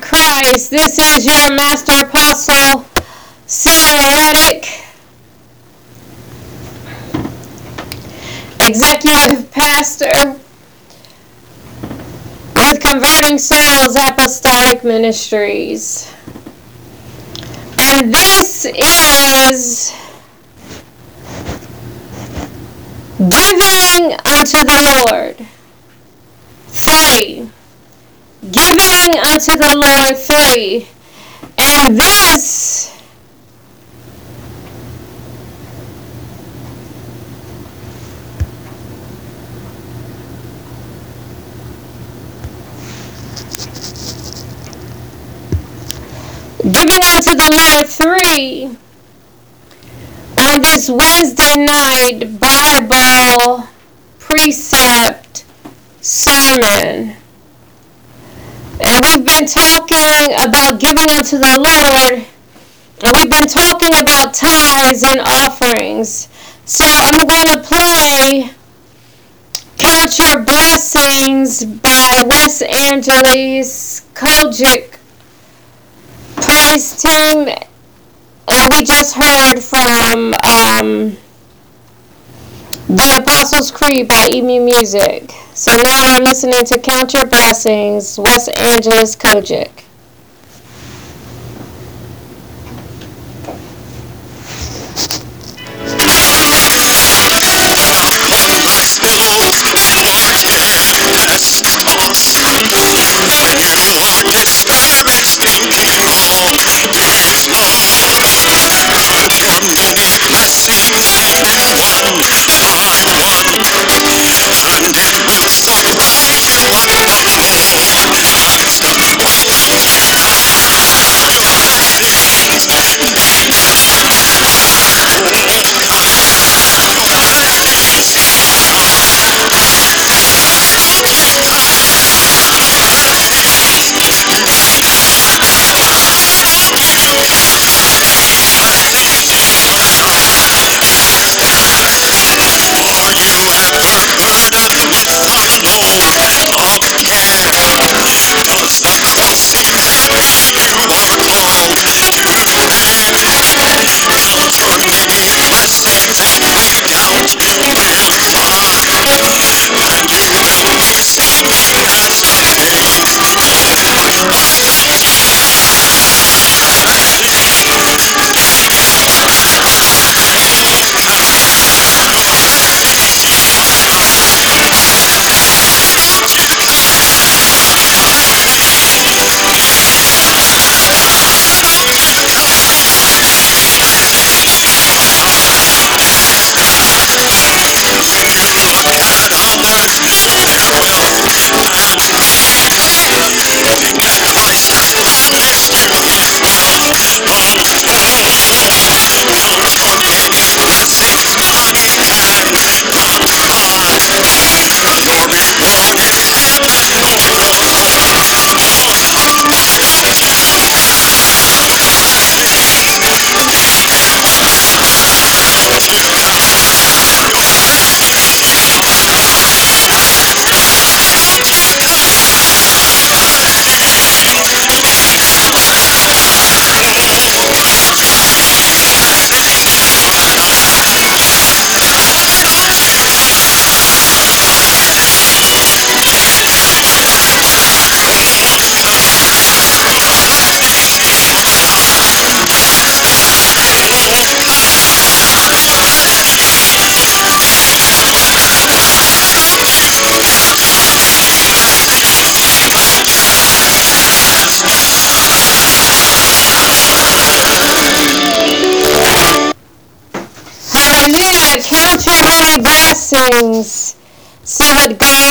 Christ. 0.00 0.70
This 0.70 0.96
is 0.96 1.26
your 1.26 1.52
Master 1.52 2.06
Apostle, 2.06 2.86
Sarah 3.46 4.62
Executive 8.60 9.50
Pastor 9.50 10.38
with 12.54 12.80
Converting 12.80 13.38
Souls 13.38 13.96
Apostolic 13.96 14.84
Ministries. 14.84 16.14
And 17.76 18.14
this 18.14 18.66
is 18.66 19.92
Giving 23.18 24.12
unto 24.24 24.58
the 24.64 25.06
Lord. 25.10 25.46
Three. 26.68 27.50
Giving 28.42 29.18
unto 29.18 29.56
the 29.56 29.74
Lord. 29.76 30.16
Three. 30.16 30.88
And 31.58 31.98
this 31.98 32.92
Giving 46.72 47.02
unto 47.02 47.34
the 47.34 47.50
Lord 47.56 47.86
three 47.86 48.66
on 50.36 50.60
this 50.60 50.90
Wednesday 50.90 51.56
night 51.64 52.38
Bible 52.38 53.68
precept 54.18 55.44
sermon. 56.02 57.16
And 58.80 59.04
we've 59.04 59.24
been 59.24 59.46
talking 59.46 60.34
about 60.38 60.80
giving 60.80 61.10
unto 61.10 61.38
the 61.38 61.56
Lord, 61.58 62.26
and 63.02 63.16
we've 63.16 63.30
been 63.30 63.48
talking 63.48 63.94
about 64.00 64.34
tithes 64.34 65.02
and 65.02 65.20
offerings. 65.20 66.28
So 66.64 66.84
I'm 66.86 67.26
going 67.26 67.46
to 67.46 67.62
play 67.62 68.50
Count 69.78 70.18
Your 70.18 70.42
Blessings 70.44 71.64
by 71.64 72.22
West 72.26 72.62
Angeles 72.62 74.00
COGIC 74.14 74.98
praise 76.36 77.02
team 77.02 77.48
and 78.48 78.72
we 78.72 78.82
just 78.82 79.14
heard 79.14 79.60
from 79.60 80.34
um, 80.44 81.16
the 82.88 83.18
Apostles' 83.20 83.70
Creed 83.70 84.08
by 84.08 84.30
Emu 84.32 84.64
Music. 84.64 85.30
So 85.52 85.76
now 85.76 86.16
we're 86.18 86.24
listening 86.24 86.64
to 86.64 86.78
Count 86.78 87.12
Your 87.12 87.26
Blessings, 87.26 88.18
West 88.18 88.48
Angeles 88.48 89.14
COGIC. 89.14 89.87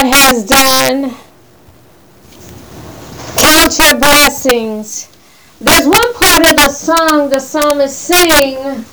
Has 0.08 0.44
done. 0.44 1.16
Count 3.38 3.80
your 3.80 4.00
blessings. 4.00 5.10
There's 5.60 5.88
one 5.88 6.14
part 6.14 6.50
of 6.50 6.56
the 6.56 6.70
song 6.70 7.30
the 7.30 7.40
psalmist 7.40 7.98
sing 7.98 8.86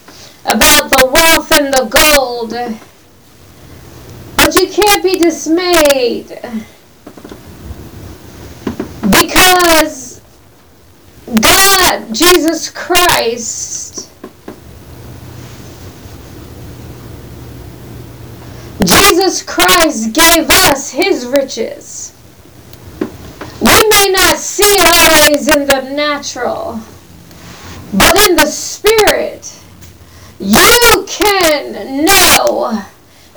about 0.44 0.90
the 0.90 1.10
wealth 1.12 1.52
and 1.52 1.72
the 1.72 1.84
gold. 1.84 2.50
But 4.36 4.54
you 4.56 4.68
can't 4.68 5.02
be 5.02 5.18
dismayed 5.18 6.38
because 9.10 10.20
God, 11.40 12.14
Jesus 12.14 12.70
Christ, 12.70 14.10
Jesus 19.14 19.44
Christ 19.44 20.12
gave 20.12 20.50
us 20.50 20.90
his 20.90 21.24
riches. 21.24 22.12
We 23.60 23.88
may 23.88 24.08
not 24.10 24.36
see 24.38 24.64
it 24.64 24.88
always 24.92 25.46
in 25.46 25.68
the 25.68 25.82
natural, 25.94 26.80
but 27.92 28.28
in 28.28 28.34
the 28.34 28.46
spirit, 28.46 29.56
you 30.40 31.06
can 31.06 32.04
know 32.04 32.82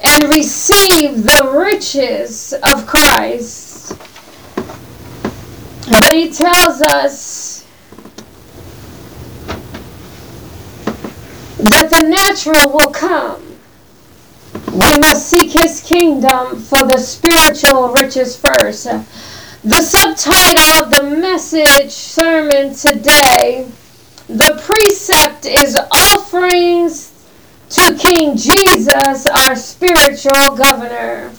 and 0.04 0.24
receive 0.34 1.22
the 1.22 1.52
riches 1.54 2.56
of 2.64 2.88
Christ. 2.88 3.96
But 5.92 6.12
he 6.12 6.32
tells 6.32 6.82
us 6.82 7.68
that 11.60 11.92
the 11.92 12.08
natural 12.10 12.72
will 12.72 12.92
come. 12.92 13.47
We 14.72 15.00
must 15.00 15.30
seek 15.30 15.52
his 15.52 15.82
kingdom 15.82 16.60
for 16.60 16.84
the 16.84 16.98
spiritual 16.98 17.94
riches 17.94 18.36
first. 18.36 18.84
The 19.64 19.82
subtitle 19.82 20.84
of 20.84 20.92
the 20.92 21.04
message 21.04 21.92
sermon 21.92 22.76
today, 22.76 23.68
the 24.28 24.62
precept 24.64 25.46
is 25.46 25.78
offerings 25.92 27.12
to 27.70 27.98
King 27.98 28.36
Jesus, 28.38 29.26
our 29.26 29.56
spiritual 29.56 30.56
governor. 30.56 31.32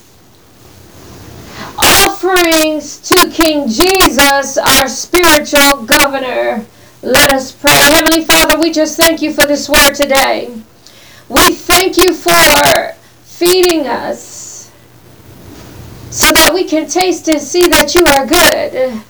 Offerings 1.78 2.98
to 3.08 3.30
King 3.30 3.68
Jesus, 3.68 4.58
our 4.58 4.88
spiritual 4.88 5.84
governor. 5.84 6.66
Let 7.02 7.32
us 7.32 7.52
pray. 7.52 7.72
Heavenly 7.72 8.24
Father, 8.24 8.58
we 8.58 8.72
just 8.72 8.96
thank 8.96 9.22
you 9.22 9.32
for 9.32 9.46
this 9.46 9.68
word 9.68 9.94
today. 9.94 10.52
We 11.28 11.52
thank 11.52 11.96
you 11.98 12.14
for 12.14 12.97
feeding 13.38 13.86
us 13.86 14.72
so 16.10 16.26
that 16.34 16.52
we 16.52 16.64
can 16.64 16.88
taste 16.88 17.28
and 17.28 17.40
see 17.40 17.68
that 17.68 17.94
you 17.94 18.04
are 18.04 18.26
good, 18.26 19.00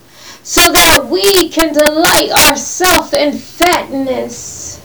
so 0.42 0.70
that 0.70 1.08
we 1.08 1.48
can 1.48 1.72
delight 1.72 2.30
ourselves 2.30 3.14
in 3.14 3.32
fatness. 3.32 4.84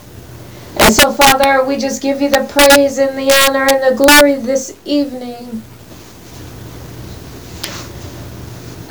And 0.79 0.93
so, 0.93 1.11
Father, 1.11 1.65
we 1.65 1.77
just 1.77 2.01
give 2.01 2.21
you 2.21 2.29
the 2.29 2.47
praise 2.49 2.97
and 2.97 3.17
the 3.17 3.31
honor 3.45 3.67
and 3.69 3.83
the 3.83 3.97
glory 3.97 4.35
this 4.35 4.77
evening. 4.85 5.61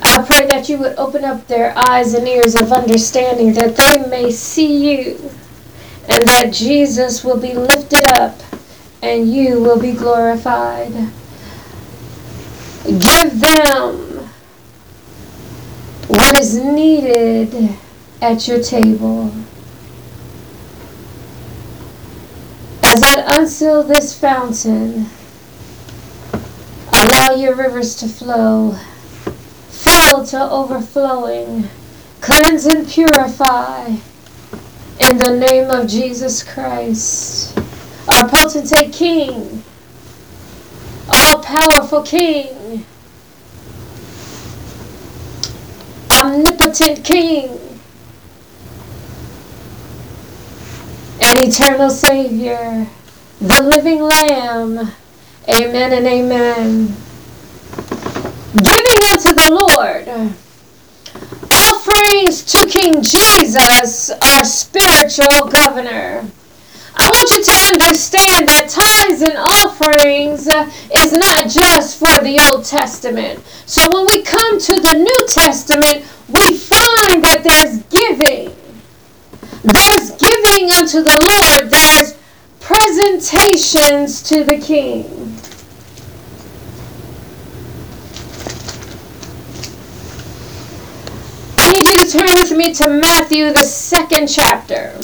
I 0.03 0.23
pray 0.23 0.47
that 0.49 0.69
you 0.69 0.77
would 0.79 0.99
open 0.99 1.25
up 1.25 1.47
their 1.47 1.73
eyes 1.89 2.13
and 2.13 2.29
ears 2.29 2.61
of 2.61 2.73
understanding 2.73 3.55
that 3.55 3.77
they 3.77 4.07
may 4.11 4.31
see 4.31 4.91
you 4.91 5.31
and 6.09 6.23
that 6.29 6.53
Jesus 6.53 7.25
will 7.25 7.41
be 7.41 7.55
lifted 7.55 8.07
up 8.11 8.39
and 9.03 9.29
you 9.29 9.61
will 9.61 9.81
be 9.81 9.93
glorified. 9.93 10.93
Give 12.85 13.41
them 13.41 14.31
what 16.07 16.39
is 16.39 16.57
needed 16.57 17.77
at 18.21 18.47
your 18.47 18.63
table. 18.63 19.33
As 22.85 23.03
I 23.03 23.41
unseal 23.41 23.83
this 23.83 24.17
fountain, 24.19 25.07
allow 26.93 27.35
your 27.35 27.57
rivers 27.57 27.97
to 27.97 28.09
flow, 28.09 28.77
fill 29.71 30.25
to 30.27 30.51
overflowing, 30.51 31.69
cleanse 32.21 32.67
and 32.67 32.87
purify 32.87 33.97
in 35.01 35.17
the 35.19 35.45
name 35.49 35.71
of 35.71 35.89
Jesus 35.89 36.43
Christ 36.43 37.59
our 38.09 38.29
potentate 38.29 38.93
King, 38.93 39.63
all 41.09 41.43
powerful 41.43 42.03
King, 42.03 42.85
omnipotent 46.11 47.05
King, 47.05 47.59
and 51.21 51.39
eternal 51.39 51.91
Savior, 51.91 52.87
the 53.41 53.63
living 53.63 54.03
Lamb. 54.03 54.93
Amen 55.49 55.93
and 55.93 56.07
amen. 56.07 56.87
Giving 58.55 59.11
unto 59.11 59.35
the 59.35 59.49
Lord 59.51 60.37
offerings 61.51 62.45
to 62.45 62.67
King 62.69 63.03
Jesus, 63.03 64.11
our 64.11 64.45
spiritual 64.45 65.49
governor. 65.49 66.27
I 66.95 67.09
want 67.09 67.31
you 67.31 67.43
to 67.43 67.53
understand 67.73 68.49
that 68.49 68.69
tithes 68.69 69.23
and 69.23 69.37
offerings 69.39 70.47
uh, 70.47 70.71
is 70.95 71.13
not 71.13 71.49
just 71.49 71.99
for 71.99 72.23
the 72.23 72.39
Old 72.51 72.65
Testament. 72.65 73.43
So 73.65 73.83
when 73.93 74.07
we 74.07 74.23
come 74.23 74.59
to 74.59 74.75
the 74.75 74.99
New 74.99 75.27
Testament, 75.29 76.05
we 76.29 76.57
find 76.59 77.25
that 77.25 77.41
there's 77.43 77.83
giving. 77.85 78.55
There's 79.65 80.11
giving 80.21 80.71
unto 80.73 81.03
the 81.03 81.17
Lord. 81.17 81.71
There's 81.71 82.19
presentations 82.61 84.23
to 84.25 84.45
the 84.45 84.59
King. 84.59 85.07
I 91.59 91.73
need 91.73 91.87
you 91.87 92.05
to 92.05 92.11
turn 92.11 92.35
with 92.35 92.53
me 92.53 92.75
to 92.75 92.91
Matthew, 92.91 93.53
the 93.53 93.65
second 93.65 94.27
chapter. 94.27 94.99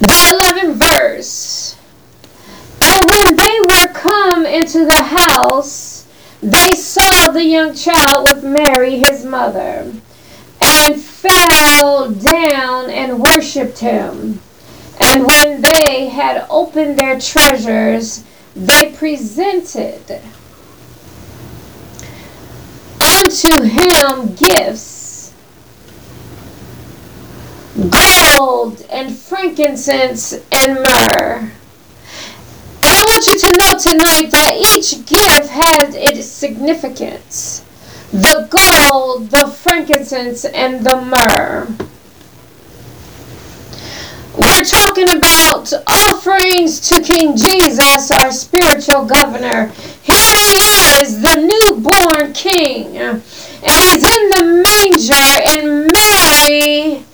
the 0.00 0.06
11th 0.08 0.98
verse. 0.98 1.76
And 2.82 3.10
when 3.10 3.36
they 3.36 3.60
were 3.60 3.92
come 3.92 4.39
into 4.50 4.84
the 4.84 5.02
house, 5.02 6.06
they 6.42 6.72
saw 6.72 7.30
the 7.30 7.44
young 7.44 7.74
child 7.74 8.28
with 8.32 8.44
Mary, 8.44 9.02
his 9.08 9.24
mother, 9.24 9.92
and 10.60 11.00
fell 11.00 12.10
down 12.10 12.90
and 12.90 13.20
worshipped 13.20 13.78
him. 13.78 14.40
And 15.00 15.26
when 15.26 15.62
they 15.62 16.08
had 16.08 16.46
opened 16.50 16.98
their 16.98 17.18
treasures, 17.18 18.24
they 18.54 18.92
presented 18.92 20.20
unto 23.00 23.62
him 23.62 24.34
gifts 24.34 25.00
gold 27.88 28.84
and 28.90 29.16
frankincense 29.16 30.34
and 30.52 30.74
myrrh. 30.74 31.50
I 33.00 33.04
want 33.04 33.26
you 33.28 33.38
to 33.38 33.56
know 33.56 33.78
tonight 33.78 34.30
that 34.30 34.56
each 34.76 35.06
gift 35.06 35.48
has 35.48 35.94
its 35.94 36.26
significance. 36.26 37.64
The 38.12 38.46
gold, 38.50 39.30
the 39.30 39.46
frankincense, 39.46 40.44
and 40.44 40.84
the 40.84 40.96
myrrh. 41.00 41.66
We're 44.36 44.64
talking 44.64 45.08
about 45.16 45.72
offerings 45.86 46.86
to 46.90 47.00
King 47.00 47.38
Jesus, 47.38 48.10
our 48.10 48.30
spiritual 48.30 49.06
governor. 49.06 49.72
Here 50.02 50.36
he 50.36 51.00
is, 51.00 51.22
the 51.22 51.36
newborn 51.40 52.34
king. 52.34 52.98
And 52.98 53.22
he's 53.64 54.04
in 54.04 54.28
the 54.28 54.62
manger, 54.62 55.14
and 55.48 55.90
Mary 55.90 57.06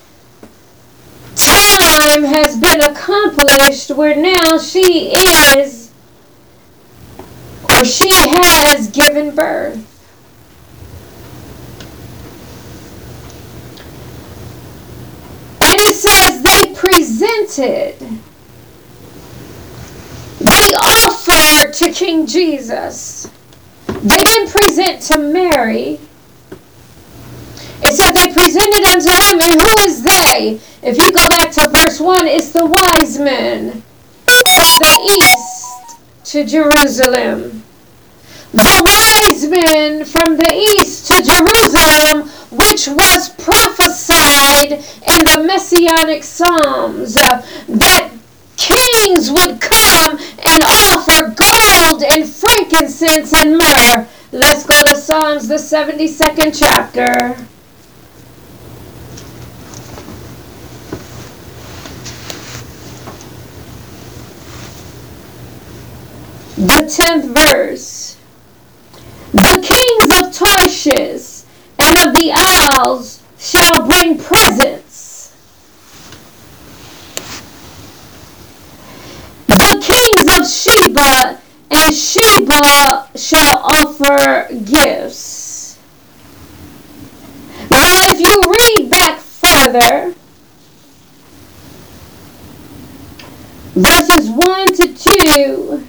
time 1.78 2.24
has 2.24 2.58
been 2.58 2.80
accomplished 2.80 3.90
where 3.90 4.16
now 4.16 4.58
she 4.58 5.12
is 5.12 5.92
or 7.70 7.84
she 7.84 8.10
has 8.10 8.90
given 8.90 9.34
birth. 9.34 9.92
And 15.60 15.80
it 15.80 15.94
says 15.94 16.42
they 16.42 16.74
presented, 16.74 17.98
they 20.40 20.74
offered 20.82 21.72
to 21.74 21.92
King 21.92 22.26
Jesus. 22.26 23.30
They 23.86 24.16
didn't 24.16 24.50
present 24.50 25.02
to 25.02 25.18
Mary. 25.18 25.98
It 27.86 27.94
says 27.94 28.10
they 28.14 28.32
presented 28.32 28.84
unto 28.84 29.10
him, 29.10 29.40
and 29.40 29.60
who 29.62 29.84
is 29.86 30.02
they? 30.02 30.60
If 30.82 30.98
you 30.98 31.12
go 31.12 31.24
back 31.28 31.52
to 31.52 31.68
verse 31.68 32.00
1, 32.00 32.26
it's 32.26 32.50
the 32.50 32.66
wise 32.66 33.16
men 33.16 33.84
from 34.26 34.78
the 34.80 35.20
east 35.22 36.32
to 36.32 36.44
Jerusalem. 36.44 37.62
The 38.52 38.82
wise 38.84 39.48
men 39.48 40.04
from 40.04 40.36
the 40.36 40.52
east 40.52 41.06
to 41.12 41.22
Jerusalem, 41.22 42.28
which 42.50 42.88
was 42.88 43.28
prophesied 43.28 44.72
in 44.72 45.24
the 45.24 45.44
Messianic 45.46 46.24
Psalms, 46.24 47.16
uh, 47.16 47.46
that 47.68 48.12
kings 48.56 49.30
would 49.30 49.60
come 49.60 50.18
and 50.18 50.62
offer 50.64 51.28
gold 51.28 52.02
and 52.02 52.28
frankincense 52.28 53.32
and 53.32 53.56
myrrh. 53.56 54.08
Let's 54.32 54.66
go 54.66 54.82
to 54.82 54.96
Psalms, 54.96 55.46
the 55.46 55.54
72nd 55.54 56.58
chapter. 56.58 57.46
10th 66.56 67.34
verse. 67.34 68.16
The 69.32 69.60
kings 69.62 70.20
of 70.20 70.32
Tarshish 70.32 71.42
and 71.78 71.98
of 72.08 72.14
the 72.14 72.30
isles 72.32 73.22
shall 73.38 73.86
bring 73.86 74.18
presents. 74.18 75.34
The 79.48 79.82
kings 79.82 80.38
of 80.38 80.48
Sheba 80.48 81.40
and 81.70 81.94
Sheba 81.94 83.08
shall 83.16 83.58
offer 83.58 84.48
gifts. 84.64 85.78
Now, 87.70 88.08
if 88.08 88.20
you 88.20 88.42
read 88.80 88.90
back 88.90 89.18
further, 89.18 90.14
verses 93.74 94.30
1 94.30 94.66
to 94.68 94.94
2, 94.94 95.88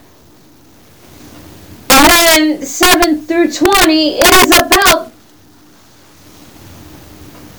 and 2.38 2.52
then 2.52 2.62
7 2.62 3.22
through 3.22 3.52
20, 3.52 4.20
it 4.20 4.34
is 4.46 4.60
about 4.60 5.12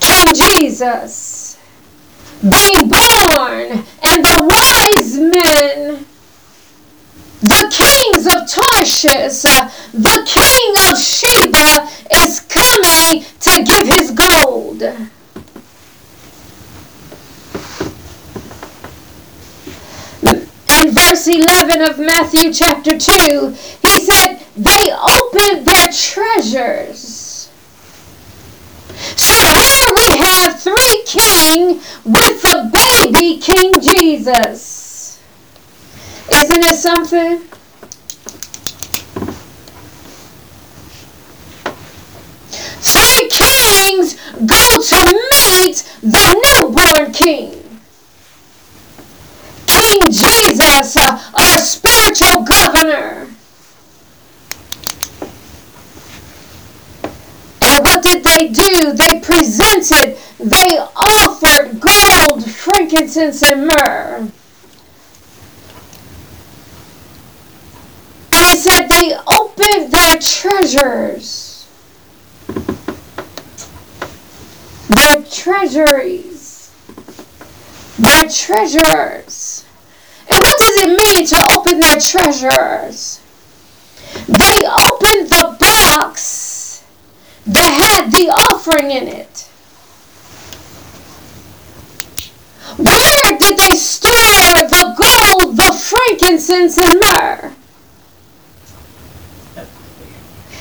King 0.01 0.27
Jesus 0.35 1.59
being 2.41 2.89
born 2.89 3.85
and 4.03 4.25
the 4.25 4.49
wise 4.49 5.19
men 5.19 6.05
the 7.41 7.71
kings 7.71 8.27
of 8.27 8.49
Tarshish, 8.49 9.45
uh, 9.45 9.71
the 9.93 10.25
king 10.27 10.75
of 10.91 10.99
Sheba, 10.99 11.89
is 12.25 12.41
coming 12.41 13.25
to 13.41 13.63
give 13.63 13.87
his 13.87 14.11
gold. 14.11 14.83
In 20.81 20.91
verse 20.95 21.27
11 21.27 21.83
of 21.83 21.99
Matthew 21.99 22.53
chapter 22.53 22.99
2, 22.99 23.57
he 23.99 24.05
said, 24.05 24.39
They 24.57 24.93
opened 24.93 25.67
their 25.67 25.89
treasures. 25.89 27.51
So 29.17 29.35
here 29.35 29.89
we 29.97 30.17
have 30.19 30.61
three 30.61 31.03
king 31.07 31.81
with 32.05 32.43
the 32.43 32.71
baby 32.73 33.39
King 33.39 33.73
Jesus. 33.81 35.21
Isn't 36.33 36.63
it 36.65 36.77
something? 36.77 37.43
Three 42.81 43.29
kings 43.31 44.15
go 44.47 44.81
to 44.81 45.05
meet 45.33 45.77
the 46.03 46.61
newborn 46.61 47.13
king. 47.13 47.59
King 49.67 50.01
Jesus, 50.11 50.97
our 50.97 51.59
spiritual 51.59 52.43
governor. 52.43 53.29
And 57.63 57.85
what 57.85 58.03
did 58.03 58.18
they 58.29 58.49
do? 58.49 58.93
They 58.93 59.21
presented, 59.21 60.19
they 60.39 60.79
offered 60.97 61.81
gold, 61.81 62.45
frankincense, 62.51 63.43
and 63.43 63.67
myrrh. 63.67 64.29
And 68.33 68.47
it 68.53 68.59
said 68.59 68.89
they 68.89 69.17
opened 69.27 69.93
their 69.93 70.19
treasures, 70.19 71.67
their 74.89 75.23
treasuries, 75.23 76.73
their 77.99 78.29
treasures. 78.29 79.65
And 80.31 80.39
what 80.39 80.59
does 80.59 80.77
it 80.83 81.09
mean 81.09 81.27
to 81.27 81.45
open 81.57 81.81
their 81.81 81.99
treasures? 81.99 83.21
They 84.29 84.61
that 87.49 87.73
had 87.73 88.13
the 88.13 88.29
offering 88.29 88.91
in 88.91 89.09
it. 89.09 89.49
Where 92.77 93.39
did 93.39 93.59
they 93.59 93.75
store 93.75 94.13
the 94.13 94.95
gold, 94.97 95.57
the 95.57 95.73
frankincense, 95.73 96.79
and 96.79 97.01
myrrh? 97.01 97.55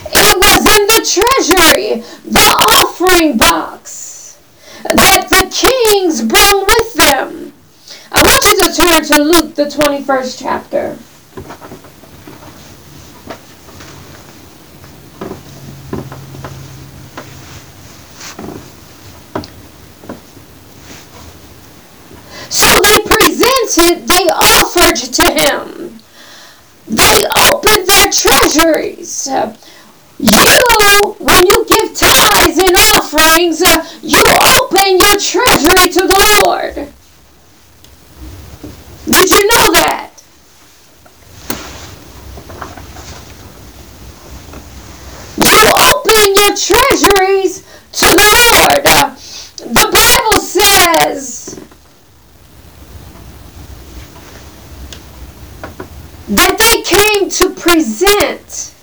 It 0.10 0.38
was 0.38 0.65
in 0.65 0.88
the 0.88 1.03
treasury, 1.06 2.01
the 2.24 2.39
offering 2.39 3.38
box 3.38 4.39
that 4.84 5.28
the 5.30 5.50
kings 5.54 6.21
brought 6.21 6.65
with 6.65 6.93
them. 6.93 7.54
I 8.12 8.23
want 8.23 8.43
you 8.45 8.58
to 8.60 8.73
turn 8.73 9.04
to 9.04 9.23
Luke, 9.23 9.56
the 9.56 9.65
21st 9.65 10.39
chapter. 10.39 10.97
So 22.50 22.65
they 22.82 22.97
presented, 23.67 24.08
they 24.08 24.27
offered 24.30 24.95
to 24.95 25.23
him. 25.23 25.99
They 26.88 27.23
opened 27.51 27.88
their 27.88 28.12
treasuries. 28.12 29.27
You, 30.19 31.15
when 31.19 31.45
you 31.45 31.65
give 31.65 31.93
tithes 31.93 32.58
and 32.58 32.75
offerings, 32.95 33.62
you 34.01 34.23
open 34.60 34.97
your 34.97 35.19
treasury 35.19 35.89
to 35.89 36.08
the 36.08 36.41
Lord. 36.43 36.75
Did 39.06 39.32
you 39.32 39.47
know 39.47 39.71
that? 39.73 40.13
You 45.43 45.60
open 45.91 46.36
your 46.36 46.56
treasuries 46.56 47.63
to 47.93 48.06
the 48.06 48.30
Lord. 48.53 48.84
The 49.58 49.88
Bible 49.91 50.39
says 50.39 51.60
that 56.30 56.58
they 56.58 56.82
came 56.82 57.30
to 57.30 57.50
present 57.60 58.74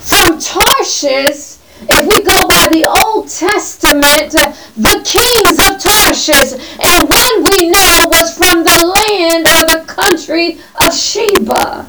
from 0.00 0.40
Tarshish, 0.40 1.58
if 1.82 2.06
we 2.06 2.22
go 2.24 2.46
by 2.48 2.68
the 2.72 2.84
Old 3.04 3.28
Testament, 3.28 4.32
the 4.32 5.00
kings 5.04 5.58
of 5.60 5.78
Tarshish, 5.78 6.52
and 6.80 7.08
one 7.08 7.44
we 7.44 7.68
know 7.68 8.06
was 8.08 8.36
from 8.36 8.64
the 8.64 8.80
land 8.96 9.46
or 9.46 9.78
the 9.78 9.84
country 9.86 10.58
of 10.80 10.94
Sheba. 10.94 11.86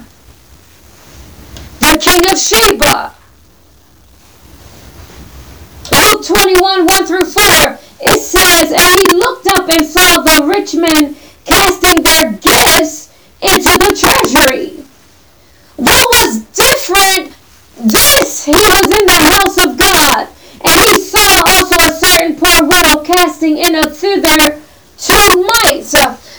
The 1.80 1.98
king 2.00 2.22
of 2.32 2.38
Sheba. 2.38 3.16
Luke 5.92 6.26
21, 6.26 6.86
1 6.86 7.06
through 7.06 7.26
4, 7.26 7.44
it 8.02 8.20
says, 8.20 8.72
And 8.72 9.00
he 9.00 9.18
looked 9.18 9.48
up 9.48 9.70
and 9.70 9.86
saw 9.86 10.22
the 10.22 10.46
rich 10.46 10.74
men 10.76 11.16
casting 11.46 12.04
their 12.04 12.34
gifts 12.34 13.11
into 13.42 13.72
the 13.78 13.92
treasury. 13.98 14.84
What 15.78 16.08
was 16.14 16.42
different 16.54 17.36
this, 17.84 18.46
he 18.46 18.52
was 18.52 18.86
in 18.86 19.06
the 19.08 19.22
house 19.34 19.58
of 19.58 19.78
God, 19.78 20.28
and 20.64 20.90
he 20.90 21.00
saw 21.02 21.44
also 21.48 21.76
a 21.82 21.94
certain 21.98 22.36
poor 22.36 22.68
widow 22.68 23.04
casting 23.04 23.58
in 23.58 23.76
a 23.76 23.90
thither 23.90 24.62
two 25.02 25.50
mites. 25.64 25.96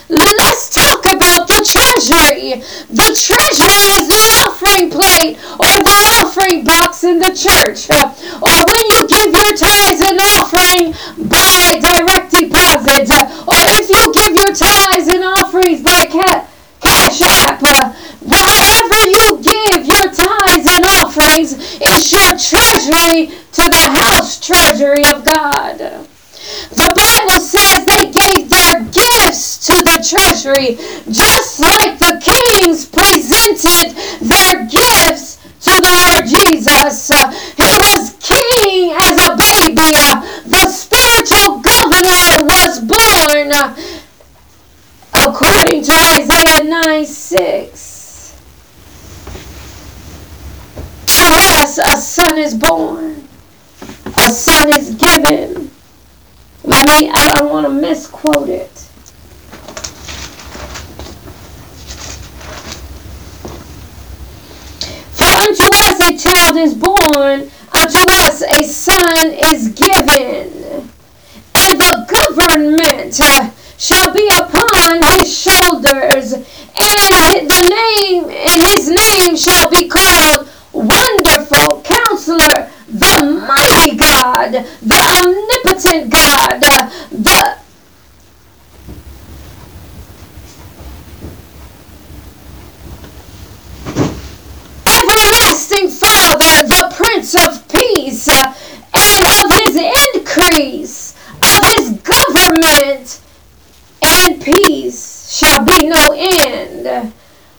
Let's 0.09 0.75
talk 0.75 1.03
about 1.11 1.49
the 1.49 1.65
treasury. 1.65 2.61
The 2.93 3.11
treasury 3.17 3.83
is 3.99 4.07
the 4.07 4.25
offering 4.45 4.91
plate 4.91 5.39
or 5.59 5.75
the 5.83 5.99
offering 6.21 6.65
box 6.65 7.03
in 7.03 7.19
the 7.19 7.33
church. 7.33 7.89
Or 7.91 8.57
when 8.63 8.85
you 8.93 9.09
give 9.09 9.33
your 9.33 9.57
tithes 9.57 10.03
and 10.05 10.21
offering 10.37 10.93
by 11.27 11.81
direct 11.81 12.31
deposit. 12.31 13.09
Or 13.49 13.63
if 13.81 13.89
you 13.89 14.13
give 14.13 14.37
your 14.37 14.55
tithes 14.55 15.09
and 15.09 15.25
offerings 15.25 15.83
by 15.83 16.05
ca- 16.05 16.47
cash 16.47 16.52
app. 17.21 17.61
Uh, 17.63 17.93
wherever 18.23 19.01
you 19.11 19.43
give 19.43 19.87
your 19.87 20.09
tithes 20.09 20.67
and 20.71 20.85
offerings 21.03 21.53
is 21.81 22.13
your 22.13 22.33
treasury 22.39 23.35
to 23.53 23.65
the 23.69 23.87
house 23.93 24.41
treasury 24.41 25.05
of 25.13 25.25
God. 25.25 26.09
The 26.71 26.93
Bible 26.97 27.41
says 27.41 27.85
they 27.85 28.11
gave 28.11 28.51
their 28.51 28.83
gifts 28.91 29.67
to 29.67 29.75
the 29.75 30.03
treasury, 30.03 30.77
just 31.11 31.61
like 31.61 31.99
the 31.99 32.19
kings 32.19 32.87
presented 32.87 33.95
their 34.21 34.67
gifts 34.67 35.37
to 35.63 35.71
the 35.71 35.95
Lord 36.11 36.27
Jesus. 36.27 37.11
Uh, 37.11 37.31
he 37.57 37.71
was 37.79 38.17
king 38.19 38.93
as 38.99 39.17
a 39.23 39.37
baby. 39.37 39.93
Uh, 39.95 40.21
the 40.47 40.67
spiritual 40.69 41.61
governor 41.61 42.45
was 42.47 42.81
born 42.81 43.53
according 45.23 45.83
to 45.85 45.93
Isaiah 45.93 46.65
9 46.65 47.07
6. 47.07 47.93
us 51.63 51.79
a 51.79 51.97
son 51.97 52.39
is 52.39 52.55
born, 52.55 53.29
a 54.19 54.31
son 54.31 54.69
is 54.77 54.95
given. 54.97 55.71
Let 56.65 56.87
me, 56.89 57.09
I 57.09 57.35
don't 57.37 57.51
want 57.51 57.67
to 57.67 57.73
misquote 57.73 58.49
it. 58.49 58.71
For 65.13 65.25
unto 65.25 65.65
us 65.65 66.01
a 66.01 66.19
child 66.19 66.57
is 66.57 66.75
born 66.75 67.51
unto 67.75 68.05
us 68.25 68.43
a 68.43 68.63
son 68.65 69.31
is 69.53 69.69
given, 69.69 70.91
and 71.55 71.81
the 71.81 72.07
government 72.11 73.21
uh, 73.21 73.51
shall 73.83 74.15
be 74.15 74.29
upon 74.29 75.03
his 75.19 75.37
shoulders, 75.37 76.35
and 76.35 77.51
the 77.51 77.63
name 77.69 78.25
and 78.31 78.63
his 78.63 78.89
name 78.89 79.37
shall 79.37 79.69
be 79.69 79.89
called 79.89 80.49
Wonderful 80.73 81.83
Counselor, 81.83 82.71
the 82.87 83.45
Mighty 83.45 83.97
God, 83.97 84.53
the 84.83 84.95
Omnipotent 85.19 86.13
God, 86.13 86.61
the 87.11 87.59
everlasting 94.87 95.89
Father, 95.89 96.69
the 96.69 96.95
Prince 96.95 97.35
of 97.35 97.67
Peace, 97.67 98.29
and 98.29 99.25
of 99.43 99.51
his 99.67 99.77
increase, 100.15 101.17
of 101.43 101.65
his 101.75 101.99
government, 102.03 103.19
and 104.03 104.43
peace 104.43 105.33
shall 105.33 105.65
be 105.65 105.87
no 105.87 106.13
end 106.17 107.13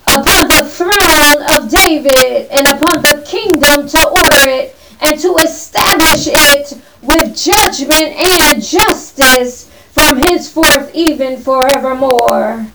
upon 0.08 0.48
the 0.48 0.64
throne 0.70 1.44
of 1.56 1.70
David 1.70 2.48
and 2.52 2.68
upon 2.68 3.02
the 3.02 3.24
kingdom 3.26 3.88
to 3.88 4.08
order 4.08 4.50
it 4.50 4.76
and 5.02 5.20
to 5.20 5.36
establish 5.38 6.28
it 6.28 6.82
with 7.02 7.36
judgment 7.36 7.83
and 8.02 8.64
justice 8.64 9.70
from 9.92 10.18
henceforth 10.22 10.92
even 10.94 11.38
forevermore. 11.38 12.68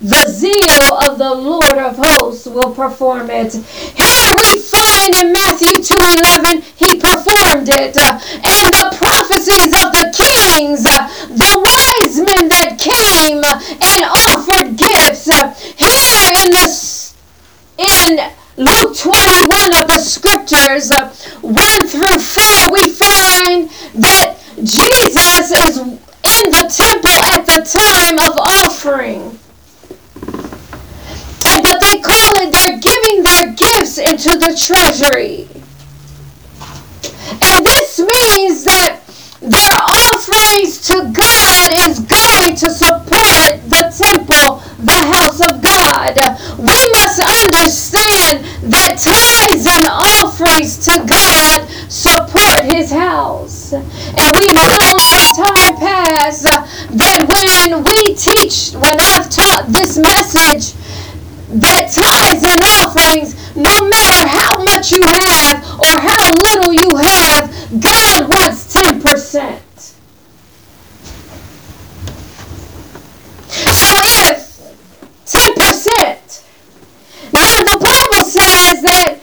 The 0.00 0.28
zeal 0.28 0.94
of 0.94 1.18
the 1.18 1.34
Lord 1.34 1.76
of 1.76 1.98
hosts 1.98 2.46
will 2.46 2.74
perform 2.74 3.28
it. 3.28 3.52
Here 3.52 4.32
we 4.38 4.58
find 4.58 5.14
in 5.14 5.32
Matthew 5.32 5.76
2.11, 5.76 6.62
he 6.76 6.98
performed 6.98 7.68
it. 7.68 7.98
And 7.98 8.72
the 8.72 8.96
prophecies 8.96 9.74
of 9.76 9.92
the 9.92 10.08
kings, 10.16 10.84
the 10.84 11.52
wise 11.60 12.16
men 12.16 12.48
that 12.48 12.78
came 12.78 13.44
and 13.44 14.04
offered 14.08 14.76
gifts. 14.78 15.28
Here 15.76 16.32
in 16.44 16.52
the 16.52 16.90
in 17.80 18.39
Luke 18.60 18.96
21 18.96 19.82
of 19.82 19.88
the 19.88 19.98
scriptures, 19.98 20.90
uh, 20.90 21.08
1 21.40 21.54
through 21.88 22.18
4, 22.18 22.72
we 22.72 22.90
find 22.90 23.70
that 23.94 24.36
Jesus 24.62 25.50
is 25.50 25.78
in 25.78 26.50
the 26.52 26.68
temple 26.68 27.18
at 27.32 27.46
the 27.46 27.64
time 27.64 28.18
of 28.18 28.38
offering 28.38 29.40
and 31.50 31.62
but 31.62 31.80
they 31.80 31.98
call 32.00 32.32
it 32.42 32.52
they're 32.52 32.78
giving 32.78 33.22
their 33.22 33.52
gifts 33.54 33.98
into 33.98 34.38
the 34.38 34.54
treasury. 34.54 35.48
And 37.42 37.66
this 37.66 37.98
means 37.98 38.64
that 38.64 39.00
their 39.40 39.76
offerings 39.80 40.86
to 40.88 41.10
God 41.10 41.88
is 41.88 42.00
going 42.00 42.54
to 42.56 42.70
support 42.70 43.56
the 43.66 43.88
temple, 43.90 44.62
the 44.84 45.00
house 45.10 45.40
of 45.40 45.62
God. 45.62 46.14
We 46.58 46.80
must 46.92 47.18
understand 47.18 48.44
that 48.70 49.00
tithes 49.00 49.66
and 49.66 49.86
offerings 49.88 50.76
to 50.86 51.04
God 51.08 51.66
support 51.90 52.64
his 52.64 52.92
house. 52.92 53.72
And 53.72 54.30
we've 54.36 54.52
known 54.52 55.00
in 55.18 55.26
time 55.34 55.76
past 55.80 56.44
that 56.44 57.24
when 57.26 57.82
we 57.82 58.14
teach, 58.14 58.72
when 58.74 59.00
I've 59.00 59.30
taught 59.30 59.66
this 59.68 59.96
message, 59.96 60.76
that 61.52 61.90
tithes 61.90 62.44
and 62.46 62.62
offerings, 62.78 63.34
no 63.56 63.88
matter 63.88 64.28
how 64.28 64.62
much 64.62 64.92
you 64.92 65.02
have 65.02 65.58
or 65.80 65.98
how 65.98 66.30
little 66.46 66.72
you 66.72 66.96
have, 66.96 67.50
God 67.80 68.28
wants 68.30 68.72
10%. 68.72 69.60
So 73.74 73.98
if 74.30 74.46
10%, 75.26 76.44
now 77.32 77.58
the 77.62 77.78
Bible 77.82 78.24
says 78.24 78.82
that 78.82 79.18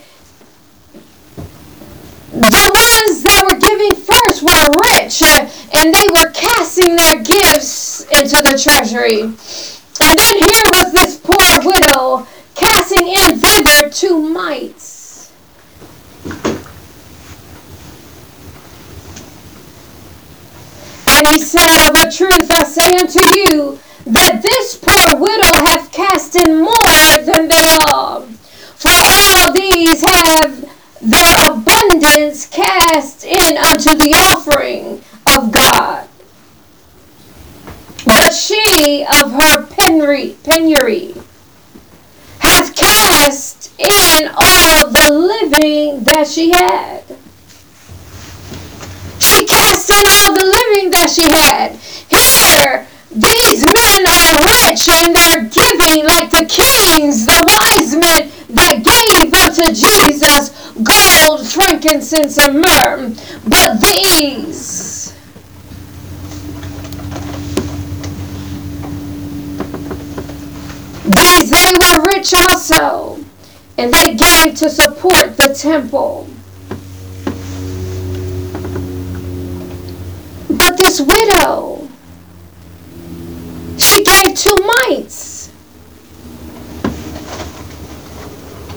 the 2.33 2.71
ones 2.75 3.23
that 3.23 3.43
were 3.49 3.57
giving 3.57 3.95
first 3.95 4.43
were 4.43 4.67
rich 4.91 5.23
uh, 5.23 5.47
and 5.77 5.93
they 5.93 6.07
were 6.11 6.29
casting 6.31 6.97
their 6.97 7.23
gifts 7.23 8.01
into 8.11 8.43
the 8.43 8.59
treasury. 8.61 9.33
And 9.99 10.17
then 10.17 10.35
here 10.37 10.63
was 10.73 10.91
this 10.93 11.19
poor 11.23 11.59
widow 11.63 12.27
casting 12.55 13.07
in 13.07 13.39
thither 13.39 13.89
two 13.89 14.21
mites. 14.21 15.31
And 21.09 21.27
he 21.27 21.39
said, 21.39 21.89
Of 21.89 21.95
a 21.95 22.11
truth 22.11 22.51
I 22.51 22.63
say 22.63 22.95
unto 22.95 23.19
you, 23.39 23.79
that 24.05 24.41
this 24.43 24.77
poor 24.77 25.19
widow 25.19 25.65
hath 25.65 25.91
cast 25.91 26.35
in 26.35 26.59
more 26.59 27.25
than 27.25 27.47
they 27.47 27.77
all. 27.87 28.21
For 28.75 28.91
all 28.93 29.51
these 29.51 30.01
have 30.05 30.63
their 31.01 31.51
abundance 31.51 32.45
cast 32.47 33.25
in 33.25 33.57
unto 33.57 33.95
the 33.95 34.13
offering 34.15 35.01
of 35.25 35.51
God 35.51 36.07
but 38.07 38.33
she 38.33 39.05
of 39.21 39.31
her 39.31 39.65
penury, 39.67 40.37
penury 40.43 41.13
hath 42.39 42.73
cast 42.75 43.71
in 43.79 44.29
all 44.33 44.89
the 44.89 45.11
living 45.11 45.96
that 46.07 46.27
she 46.27 46.51
had. 46.51 47.03
She 49.19 49.45
cast 49.45 49.89
in 49.89 50.03
all 50.07 50.33
the 50.33 50.45
living 50.45 50.91
that 50.91 51.09
she 51.09 51.23
had. 51.29 51.75
Here, 52.09 52.87
these 53.11 53.65
men 53.65 54.01
are 54.07 54.37
rich 54.45 54.87
and 54.89 55.15
they're 55.15 55.45
giving 55.49 56.05
like 56.05 56.31
the 56.31 56.45
kings, 56.45 57.25
the 57.25 57.43
wise 57.47 57.95
men 57.95 58.31
that 58.49 58.83
gave 58.83 59.33
unto 59.33 59.73
Jesus 59.73 60.49
gold, 60.83 61.47
frankincense, 61.47 62.37
and 62.37 62.61
myrrh. 62.61 63.13
But 63.47 63.81
these 63.81 65.13
These 71.07 71.49
they 71.49 71.73
were 71.79 72.05
rich 72.05 72.33
also, 72.33 73.17
and 73.77 73.93
they 73.93 74.15
gave 74.15 74.55
to 74.55 74.69
support 74.69 75.37
the 75.37 75.53
temple. 75.53 76.27
But 80.49 80.77
this 80.77 80.99
widow, 80.99 81.87
she 83.77 84.03
gave 84.03 84.35
two 84.35 84.55
mites. 84.87 85.51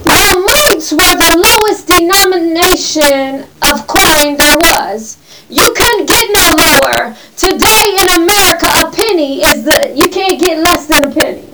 Now, 0.05 0.33
mites 0.39 0.91
were 0.91 0.97
the 0.97 1.57
lowest 1.59 1.87
denomination 1.87 3.47
of 3.63 3.87
coin 3.87 4.37
there 4.37 4.57
was. 4.57 5.17
You 5.49 5.73
couldn't 5.75 6.05
get 6.05 6.29
no 6.31 6.53
lower. 6.63 7.15
Today 7.35 7.97
in 7.99 8.23
America, 8.23 8.67
a 8.67 8.91
penny 8.91 9.41
is 9.41 9.63
the 9.63 9.93
you 9.95 10.09
can't 10.09 10.39
get 10.39 10.59
less 10.59 10.85
than 10.85 11.05
a 11.05 11.11
penny. 11.11 11.47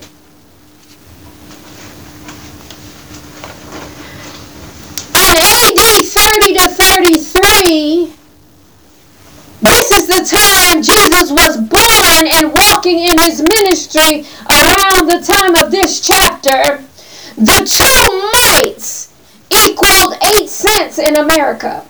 30 6.04 6.54
to 6.54 6.70
33, 6.70 8.14
this 9.62 9.92
is 9.92 10.08
the 10.08 10.24
time 10.24 10.82
Jesus 10.82 11.32
was 11.32 11.58
born 11.58 12.28
and 12.36 12.54
walking 12.54 13.00
in 13.00 13.18
his 13.20 13.42
ministry 13.42 14.26
around 14.50 15.08
the 15.10 15.20
time 15.26 15.56
of 15.56 15.72
this 15.72 16.00
chapter. 16.00 16.84
The 17.36 17.66
two 17.66 18.62
mites 18.62 19.14
equaled 19.50 20.16
8 20.42 20.48
cents 20.48 21.00
in 21.00 21.18
America. 21.18 21.86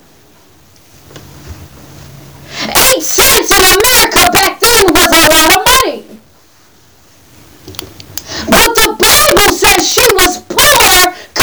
8 2.64 3.02
cents 3.02 3.52
in 3.52 3.80
America 3.84 4.32
back 4.32 4.60
then 4.60 4.86
was 4.94 5.12
a 5.12 5.30
lot 5.30 5.58
of 5.58 5.66
money. 5.66 6.04
But 8.50 8.76
the 8.76 8.96
Bible 8.98 9.54
says 9.54 9.88
she 9.88 10.08
was 10.14 10.47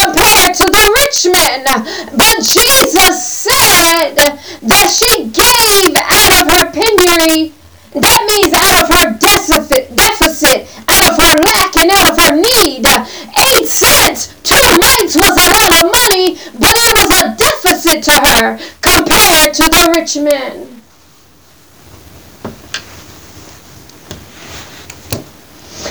compared 0.04 0.54
to 0.54 0.64
the 0.68 0.84
rich 1.00 1.20
man. 1.32 1.64
But 2.12 2.36
Jesus 2.44 3.16
said 3.24 4.20
that 4.68 4.88
she 4.92 5.32
gave 5.32 5.96
out 5.96 6.32
of 6.40 6.46
her 6.52 6.66
penury. 6.72 7.52
That 7.94 8.20
means 8.26 8.52
out 8.52 8.82
of 8.82 8.88
her 8.90 9.06
deficit, 9.16 9.94
deficit, 9.96 10.66
out 10.88 11.04
of 11.08 11.16
her 11.16 11.34
lack, 11.40 11.76
and 11.78 11.90
out 11.90 12.10
of 12.10 12.16
her 12.20 12.34
need. 12.36 12.84
Eight 12.84 13.68
cents, 13.68 14.34
two 14.42 14.66
mites 14.82 15.14
was 15.14 15.38
a 15.38 15.48
lot 15.48 15.72
of 15.78 15.84
money, 15.88 16.36
but 16.58 16.74
it 16.74 16.92
was 17.00 17.10
a 17.22 17.36
deficit 17.38 18.02
to 18.04 18.16
her 18.28 18.58
compared 18.82 19.54
to 19.54 19.64
the 19.70 19.92
rich 19.96 20.16
men. 20.18 20.74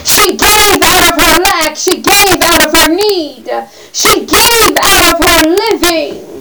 She 0.03 0.35
gave 0.35 0.79
out 0.83 1.13
of 1.13 1.23
her 1.23 1.39
lack. 1.41 1.77
She 1.77 2.01
gave 2.01 2.41
out 2.41 2.65
of 2.65 2.71
her 2.77 2.89
need. 2.93 3.49
She 3.93 4.25
gave 4.25 4.75
out 4.81 5.13
of 5.13 5.25
her 5.25 5.49
living. 5.49 6.33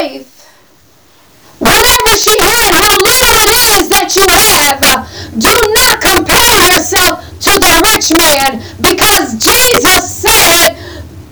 life. 0.00 0.26
Whatever 1.58 2.12
she 2.16 2.36
had, 2.40 2.72
how 2.72 2.96
little 2.96 3.36
it 3.36 3.52
is 3.76 3.88
that 3.92 4.16
you 4.16 4.24
have, 4.24 4.80
do 5.36 5.52
not 5.76 6.00
compare 6.00 6.56
yourself 6.72 7.20
to 7.44 7.52
the 7.60 7.74
rich 7.92 8.08
man 8.16 8.64
because 8.80 9.36
Jesus 9.36 10.08
said 10.08 10.72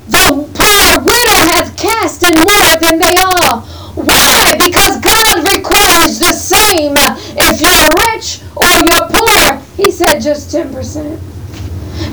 the 0.08 0.28
poor 0.52 0.88
widow 1.00 1.40
hath 1.48 1.76
cast 1.76 2.22
in 2.24 2.36
more 2.36 2.74
than 2.80 2.98
they 2.98 3.16
all. 3.16 3.64
Why? 3.96 4.54
Because 4.58 5.00
God 5.00 5.48
requires 5.48 6.18
the 6.18 6.32
same 6.32 6.94
if 7.36 7.60
you're 7.60 7.88
rich 8.12 8.42
or 8.54 8.68
you're 8.84 9.08
poor. 9.08 9.62
He 9.76 9.90
said 9.90 10.20
just 10.20 10.54
10%. 10.54 11.18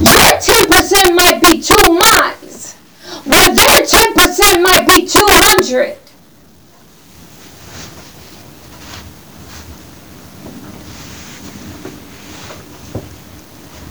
Your 0.01 0.31
10% 0.39 1.15
might 1.15 1.41
be 1.41 1.61
two 1.61 1.93
miles, 1.93 2.73
where 3.25 3.49
their 3.49 3.81
10% 3.81 4.61
might 4.61 4.87
be 4.87 5.05
200. 5.07 5.97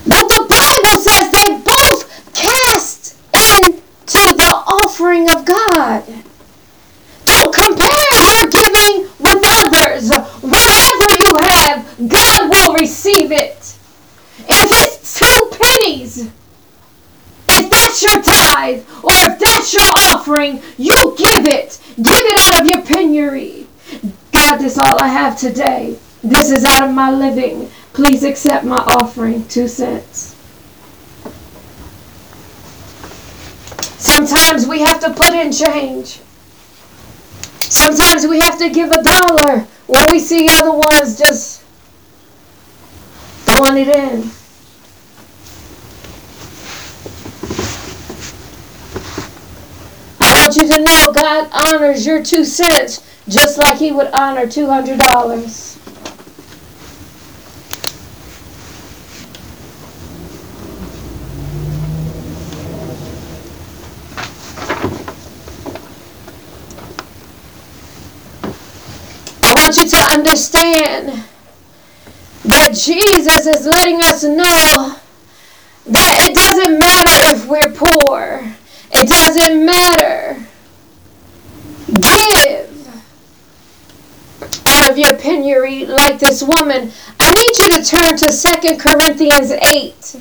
But 0.06 0.28
the 0.28 0.46
Bible 0.48 1.00
says 1.00 1.30
they 1.30 1.58
both 1.64 2.32
cast 2.34 3.16
into 3.32 4.34
the 4.36 4.62
offering 4.66 5.28
of 5.30 5.44
God. 5.44 6.04
Don't 7.24 7.54
compare 7.54 7.88
your 8.12 8.50
giving 8.50 9.08
with 9.18 9.42
others. 9.44 10.10
Whatever 10.42 11.06
you 11.24 11.36
have, 11.40 12.08
God 12.08 12.50
will 12.50 12.74
receive 12.74 13.32
it. 13.32 13.76
If 14.46 14.70
it's 14.72 15.18
two 15.18 15.50
pennies, 15.52 16.30
if 17.48 17.70
that's 17.70 18.02
your 18.02 18.22
tithe, 18.22 18.84
or 19.02 19.12
if 19.12 19.38
that's 19.38 19.72
your 19.72 19.90
offering, 20.10 20.62
you 20.76 21.14
give 21.16 21.46
it. 21.46 21.80
Give 21.96 22.06
it 22.08 22.23
out 22.38 22.60
of 22.60 22.66
your 22.66 22.82
penury. 22.82 23.66
God, 24.32 24.56
this 24.58 24.72
is 24.72 24.78
all 24.78 25.00
I 25.00 25.08
have 25.08 25.38
today. 25.38 25.98
This 26.22 26.50
is 26.50 26.64
out 26.64 26.88
of 26.88 26.94
my 26.94 27.10
living. 27.10 27.70
Please 27.92 28.24
accept 28.24 28.64
my 28.64 28.78
offering, 28.78 29.46
two 29.48 29.68
cents. 29.68 30.34
Sometimes 33.98 34.66
we 34.66 34.80
have 34.80 35.00
to 35.00 35.12
put 35.12 35.34
in 35.34 35.52
change. 35.52 36.20
Sometimes 37.60 38.26
we 38.26 38.38
have 38.40 38.58
to 38.58 38.70
give 38.70 38.90
a 38.90 39.02
dollar 39.02 39.66
when 39.86 40.06
we 40.10 40.18
see 40.18 40.48
other 40.50 40.72
ones 40.72 41.18
just 41.18 41.62
throwing 43.46 43.78
it 43.78 43.88
in. 43.88 44.30
Want 50.56 50.68
you 50.68 50.76
to 50.76 50.82
know 50.82 51.12
God 51.12 51.50
honors 51.52 52.06
your 52.06 52.22
two 52.22 52.44
cents 52.44 53.04
just 53.28 53.58
like 53.58 53.78
He 53.78 53.90
would 53.90 54.08
honor 54.12 54.46
$200. 54.46 55.80
I 69.42 69.54
want 69.56 69.76
you 69.76 69.88
to 69.88 69.96
understand 70.12 71.24
that 72.44 72.74
Jesus 72.74 73.46
is 73.46 73.66
letting 73.66 74.00
us 74.02 74.22
know 74.22 74.96
that 75.86 76.28
it 76.28 76.34
doesn't 76.34 76.78
matter 76.78 77.36
if 77.36 77.46
we're 77.46 77.72
poor. 77.72 78.54
It 78.94 79.08
doesn't 79.08 79.64
matter. 79.64 80.46
Give 81.86 82.74
out 84.66 84.90
of 84.90 84.98
your 84.98 85.16
penury 85.16 85.84
like 85.86 86.18
this 86.18 86.42
woman. 86.42 86.92
I 87.20 87.30
need 87.30 87.58
you 87.58 87.68
to 87.76 87.84
turn 87.84 88.16
to 88.16 88.30
2 88.30 88.76
Corinthians 88.78 89.50
8. 89.50 90.16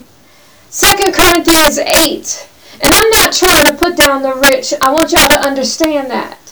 2 0.72 1.12
Corinthians 1.12 1.78
8. 1.78 2.50
And 2.82 2.94
I'm 2.94 3.10
not 3.12 3.32
trying 3.34 3.66
to 3.68 3.74
put 3.74 3.96
down 3.96 4.24
the 4.24 4.34
rich. 4.34 4.74
I 4.82 4.92
want 4.92 5.12
y'all 5.12 5.30
to 5.30 5.40
understand 5.40 6.10
that. 6.12 6.43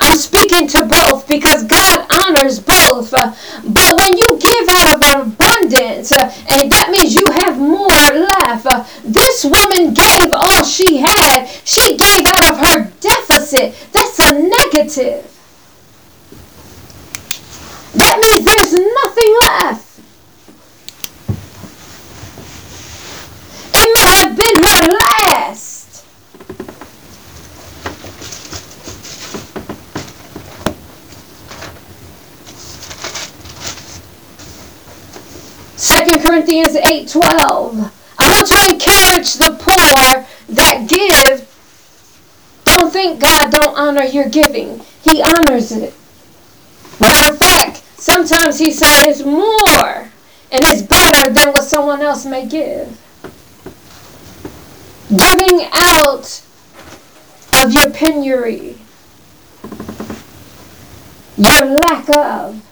I'm 0.00 0.16
speaking 0.16 0.66
to 0.68 0.86
both 0.86 1.28
because 1.28 1.64
God 1.64 2.06
honors 2.10 2.58
both. 2.58 3.10
But 3.10 3.98
when 3.98 4.16
you 4.16 4.38
give 4.40 4.68
out 4.68 4.96
of 4.96 5.26
abundance, 5.28 6.12
uh, 6.12 6.32
and 6.48 6.72
that 6.72 6.88
means 6.90 7.14
you 7.14 7.26
have 7.30 7.58
more 7.58 7.86
left, 7.86 8.64
this 9.04 9.44
woman 9.44 9.92
gave 9.94 10.32
all 10.32 10.64
she 10.64 10.96
had. 10.96 11.46
She 11.64 11.96
gave 11.96 12.26
out 12.26 12.50
of 12.50 12.58
her 12.58 12.90
deficit. 13.00 13.74
That's 13.92 14.18
a 14.18 14.32
negative. 14.32 15.39
12. 37.10 37.92
I 38.18 38.30
want 38.30 38.46
to 38.48 38.74
encourage 38.74 39.34
the 39.34 39.56
poor 39.58 40.26
that 40.54 40.86
give. 40.88 41.46
Don't 42.64 42.92
think 42.92 43.20
God 43.20 43.50
don't 43.50 43.76
honor 43.76 44.04
your 44.04 44.28
giving. 44.28 44.80
He 45.02 45.22
honors 45.22 45.72
it. 45.72 45.94
Matter 47.00 47.32
of 47.32 47.38
fact, 47.38 47.82
sometimes 47.98 48.58
he 48.58 48.70
says 48.70 49.06
it's 49.06 49.24
more 49.24 50.10
and 50.52 50.64
it's 50.64 50.82
better 50.82 51.30
than 51.30 51.48
what 51.48 51.64
someone 51.64 52.02
else 52.02 52.26
may 52.26 52.46
give. 52.46 52.98
Giving 55.08 55.68
out 55.72 56.42
of 57.62 57.72
your 57.72 57.90
penury, 57.90 58.76
your 61.36 61.64
lack 61.66 62.08
of, 62.16 62.62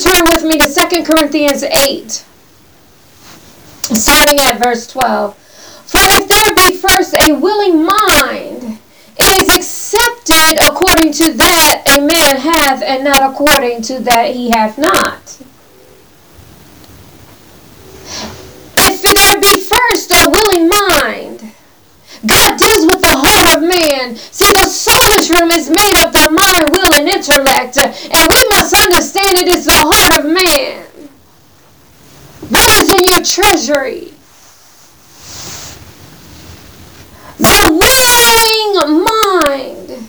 turn 0.00 0.24
with 0.24 0.44
me 0.44 0.58
to 0.58 0.66
2 0.66 1.04
Corinthians 1.04 1.62
8, 1.62 2.24
starting 3.94 4.40
at 4.40 4.58
verse 4.62 4.86
12. 4.86 5.36
For 5.36 6.00
if 6.02 6.28
there 6.28 6.54
be 6.54 6.76
first 6.76 7.14
a 7.20 7.32
willing 7.32 7.84
mind, 7.84 8.78
it 9.18 9.42
is 9.42 9.54
accepted 9.54 10.58
according 10.66 11.12
to 11.12 11.32
that 11.34 11.82
a 11.98 12.00
man 12.00 12.36
hath, 12.36 12.82
and 12.82 13.04
not 13.04 13.22
according 13.22 13.82
to 13.82 14.00
that 14.00 14.34
he 14.34 14.50
hath 14.50 14.78
not. 14.78 15.38
If 18.78 19.02
there 19.02 19.40
be 19.40 19.60
first 19.60 20.10
a 20.12 20.30
willing 20.30 20.68
mind, 20.68 21.52
God 22.26 22.58
deals 22.58 22.86
with 22.86 23.00
the 23.00 23.16
of 23.50 23.62
man. 23.62 24.16
See, 24.16 24.46
the 24.52 24.68
soulish 24.68 25.30
room 25.30 25.50
is 25.50 25.68
made 25.68 26.04
of 26.04 26.12
the 26.12 26.30
mind, 26.30 26.70
will, 26.70 26.94
and 26.94 27.08
intellect. 27.08 27.78
And 27.78 28.28
we 28.30 28.48
must 28.50 28.74
understand 28.74 29.38
it 29.38 29.48
is 29.48 29.64
the 29.64 29.72
heart 29.74 30.18
of 30.18 30.30
man. 30.30 30.86
What 32.48 32.68
is 32.68 32.90
in 32.90 33.04
your 33.06 33.22
treasury? 33.24 34.12
The 37.38 37.70
willing 37.70 39.04
mind. 39.04 40.08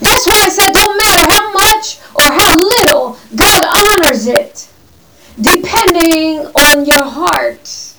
That's 0.00 0.26
why 0.26 0.42
I 0.44 0.48
said 0.48 0.72
don't 0.72 0.96
matter 0.96 1.32
how 1.32 1.52
much 1.52 1.98
or 2.14 2.24
how 2.24 2.54
little, 2.56 3.18
God 3.34 3.64
honors 3.64 4.26
it. 4.26 4.68
Depending 5.40 6.46
on 6.54 6.84
your 6.84 7.04
heart. 7.04 7.90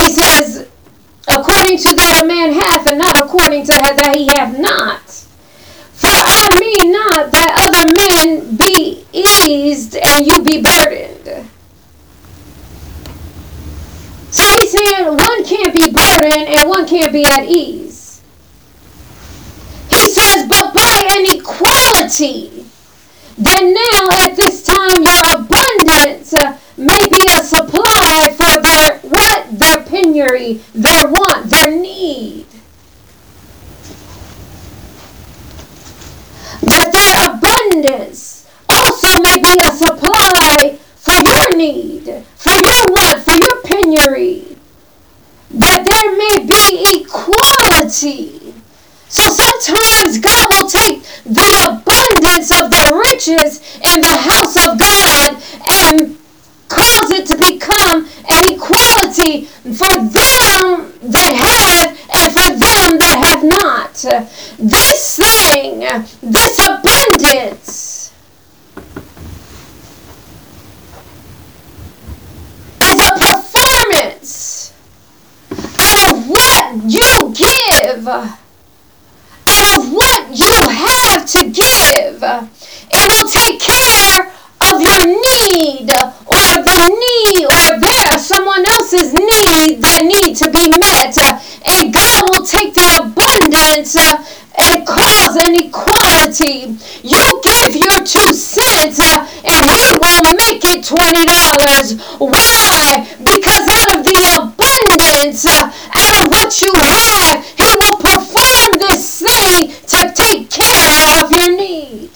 he 0.00 0.12
says, 0.12 0.68
according 1.70 1.90
to 1.90 1.96
that 1.96 2.22
a 2.22 2.26
man 2.26 2.52
hath, 2.52 2.86
and 2.88 2.98
not 2.98 3.20
according 3.20 3.62
to 3.64 3.72
that 3.72 4.16
he 4.16 4.26
hath 4.34 4.58
not. 4.58 5.06
For 5.94 6.08
I 6.08 6.48
mean 6.58 6.92
not 6.92 7.30
that 7.30 7.70
other 7.70 7.86
men 7.94 8.56
be 8.56 9.04
eased 9.12 9.94
and 9.96 10.26
you 10.26 10.42
be 10.42 10.62
burdened. 10.62 11.48
So 14.30 14.42
he's 14.42 14.72
saying 14.72 15.06
one 15.06 15.44
can't 15.44 15.74
be 15.74 15.90
burdened 15.92 16.48
and 16.48 16.68
one 16.68 16.86
can't 16.88 17.12
be 17.12 17.24
at 17.24 17.44
ease. 17.44 18.22
He 19.90 20.08
says, 20.08 20.48
but 20.48 20.74
by 20.74 21.08
an 21.16 21.38
equality, 21.38 22.66
then 23.36 23.74
now 23.74 24.08
at 24.24 24.34
this 24.34 24.64
time 24.64 25.02
your 25.02 25.22
abundance 25.34 26.34
may 26.80 27.08
be 27.08 27.20
a 27.30 27.42
supply 27.42 28.34
for 28.36 28.60
their 28.62 28.98
what? 29.00 29.58
Their 29.58 29.84
penury, 29.84 30.62
their 30.74 31.04
want, 31.04 31.50
their 31.50 31.70
need. 31.70 32.46
But 36.62 36.92
their 36.92 37.34
abundance 37.34 38.48
also 38.68 39.20
may 39.22 39.42
be 39.42 39.56
a 39.62 39.72
supply 39.72 40.78
for 40.96 41.12
your 41.12 41.56
need, 41.56 42.24
for 42.36 42.52
your 42.52 42.92
want, 42.92 43.22
for 43.22 43.32
your 43.36 43.62
penury. 43.62 44.56
That 45.50 45.84
there 45.84 46.16
may 46.16 46.46
be 46.46 47.02
equality. 47.02 48.54
So 49.08 49.28
sometimes 49.28 50.18
God 50.18 50.46
will 50.50 50.68
take 50.68 51.02
the 51.24 51.50
abundance 51.68 52.50
of 52.52 52.70
the 52.70 53.02
riches 53.10 53.60
in 53.84 54.00
the 54.00 54.16
house 54.16 54.56
of 54.56 54.78
God 54.78 55.42
and 55.68 56.16
them 60.12 60.92
that 61.02 61.32
have 61.34 61.90
and 62.14 62.32
for 62.32 62.50
them 62.50 62.98
that 62.98 63.18
have 63.24 63.42
not. 63.44 63.94
This 64.58 65.16
thing, 65.16 65.80
this 66.22 66.58
abundance, 66.58 68.12
is 72.82 73.00
a 73.00 73.12
performance 73.18 74.72
out 75.78 76.12
of 76.12 76.28
what 76.28 76.74
you 76.84 77.34
give, 77.34 78.06
out 78.08 78.38
of 79.76 79.92
what 79.92 80.38
you 80.38 80.68
have 80.68 81.26
to 81.26 81.44
give. 81.50 82.22
It 82.92 83.08
will 83.08 83.28
take 83.30 83.60
care 83.60 84.32
of 84.60 84.80
your 84.80 85.06
need 85.06 85.90
or 86.60 86.64
the 86.64 86.88
need 86.92 87.44
or 87.46 87.80
there 87.80 88.18
someone 88.18 88.64
else's 88.66 89.12
need 89.14 89.80
that 89.80 90.02
need 90.04 90.36
to 90.36 90.50
be 90.50 90.68
met 90.76 91.16
uh, 91.16 91.40
and 91.66 91.92
God 91.92 92.28
will 92.28 92.44
take 92.44 92.74
the 92.74 93.00
abundance 93.00 93.96
uh, 93.96 94.20
and 94.58 94.86
cause 94.86 95.36
an 95.36 95.54
equality. 95.56 96.76
You 97.02 97.40
give 97.42 97.76
your 97.76 98.04
two 98.04 98.34
cents 98.34 99.00
uh, 99.00 99.24
and 99.44 99.64
he 99.70 99.84
will 99.96 100.22
make 100.36 100.60
it 100.64 100.84
twenty 100.84 101.24
dollars. 101.24 101.96
Why? 102.18 103.08
Because 103.18 103.64
out 103.68 103.96
of 103.96 104.04
the 104.04 104.20
abundance, 104.36 105.46
out 105.46 106.26
of 106.26 106.28
what 106.28 106.60
you 106.60 106.72
have, 106.74 107.44
he 107.56 107.70
will 107.80 107.96
perform 107.96 108.78
this 108.78 109.22
thing 109.22 109.72
to 109.86 110.12
take 110.12 110.50
care 110.50 111.24
of 111.24 111.30
your 111.32 111.56
need. 111.56 112.10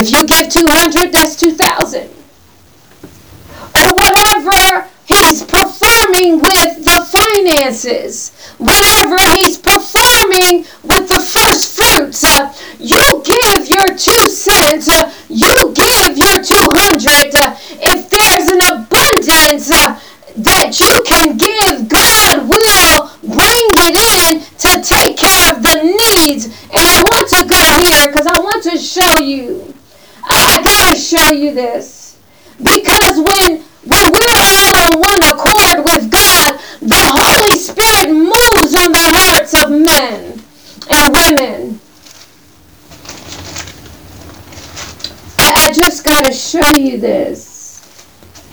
If 0.00 0.12
you 0.12 0.24
give 0.26 0.48
200, 0.48 1.12
that's 1.12 1.36
2,000. 1.36 2.08
Or 3.76 3.88
whatever 3.92 4.88
he's 5.04 5.42
performing 5.44 6.40
with 6.40 6.84
the 6.88 7.04
finances, 7.04 8.32
whatever 8.56 9.18
he's 9.36 9.58
performing 9.58 10.64
with 10.84 11.06
the 11.06 11.20
first 11.20 11.76
fruits, 11.76 12.24
uh, 12.24 12.50
you 12.78 13.22
give 13.22 13.68
your 13.68 13.88
two 13.88 14.24
cents, 14.32 14.88
uh, 14.88 15.12
you 15.28 15.52
give 15.74 16.16
your 16.16 16.42
200. 16.42 17.34
Uh, 17.36 17.56
if 17.84 18.08
there's 18.08 18.48
an 18.48 18.60
abundance, 18.72 19.70
uh, 19.70 20.00
that 20.34 20.80
you 20.80 21.02
can 21.04 21.36
give, 21.36 21.88
God 21.90 22.48
will 22.48 23.10
bring 23.20 23.68
it 23.84 23.96
in 24.00 24.40
to 24.64 24.80
take 24.80 25.18
care 25.18 25.54
of 25.54 25.62
the 25.62 25.82
needs. 25.82 26.46
And 26.46 26.88
I 26.88 27.02
want 27.02 27.28
to 27.28 27.44
go 27.44 27.80
here 27.84 28.06
because 28.10 28.26
I 28.26 28.38
want 28.40 28.62
to 28.62 28.78
show 28.78 29.18
you 29.18 29.74
I 30.24 30.62
gotta 30.62 30.98
show 30.98 31.32
you 31.32 31.54
this. 31.54 32.18
Because 32.58 33.16
when 33.16 33.62
when 33.84 34.12
we're 34.12 34.36
all 34.36 34.76
on 34.76 35.00
one 35.00 35.22
accord 35.24 35.84
with 35.84 36.10
God, 36.10 36.60
the 36.80 36.94
Holy 36.94 37.56
Spirit 37.56 38.12
moves 38.12 38.74
on 38.74 38.92
the 38.92 39.12
hearts 39.16 39.54
of 39.54 39.70
men 39.70 40.42
and 40.90 41.14
women. 41.14 41.80
I, 45.38 45.68
I 45.68 45.72
just 45.72 46.04
gotta 46.04 46.32
show 46.32 46.76
you 46.76 46.98
this. 46.98 47.48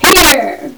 Here. 0.00 0.72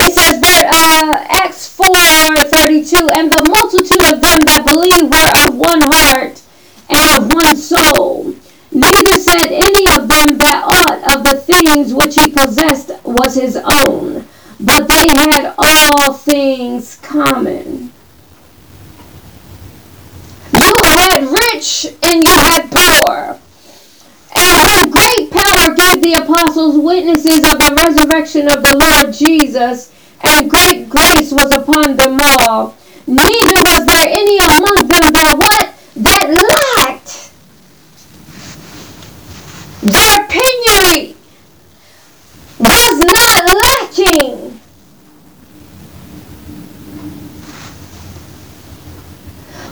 It 0.00 0.14
says 0.14 0.40
that 0.40 0.64
uh, 0.66 1.44
Acts 1.44 1.68
4 1.68 1.86
32, 1.86 3.08
and 3.12 3.30
the 3.30 3.46
multitude 3.48 4.02
of 4.12 4.20
them 4.20 4.38
that 4.46 4.64
believed 4.66 5.12
were 5.12 5.46
of 5.46 5.56
one 5.56 5.82
heart 5.82 6.42
and 6.88 7.22
of 7.22 7.32
one 7.32 7.56
soul. 7.56 8.34
Neither 8.72 9.18
said 9.18 9.48
any 9.50 9.88
of 9.96 10.08
them 10.08 10.38
that 10.38 10.62
aught 10.64 11.16
of 11.16 11.24
the 11.24 11.40
things 11.40 11.92
which 11.92 12.14
he 12.14 12.30
possessed 12.30 12.92
was 13.04 13.34
his 13.34 13.56
own, 13.56 14.26
but 14.60 14.86
they 14.86 15.06
had 15.08 15.54
all 15.58 16.12
things 16.12 16.96
common. 17.02 17.92
You 20.52 20.72
had 20.84 21.22
rich 21.52 21.86
and 22.02 22.22
you 22.22 22.32
had 22.32 22.70
poor. 22.70 23.38
And 24.36 24.92
great 24.92 25.30
power 25.32 25.74
gave 25.74 26.02
the 26.02 26.22
apostles 26.22 26.78
witnesses 26.78 27.38
of 27.38 27.58
the 27.58 27.74
resurrection 27.84 28.46
of 28.46 28.62
the 28.62 28.78
Lord 28.78 29.12
Jesus, 29.12 29.92
and 30.22 30.48
great 30.48 30.88
grace 30.88 31.32
was 31.32 31.52
upon 31.52 31.96
them 31.96 32.18
all. 32.20 32.76
Neither 33.06 33.62
was 33.64 33.86
there 33.86 34.08
any 34.08 34.38
among 34.38 34.76
them 34.86 35.12
that 35.12 35.34
what? 35.36 35.74
That 35.96 36.78
lacked. 36.78 37.29
Their 39.82 40.26
penury 40.28 41.16
was 42.58 42.98
not 42.98 43.44
lacking. 43.64 44.60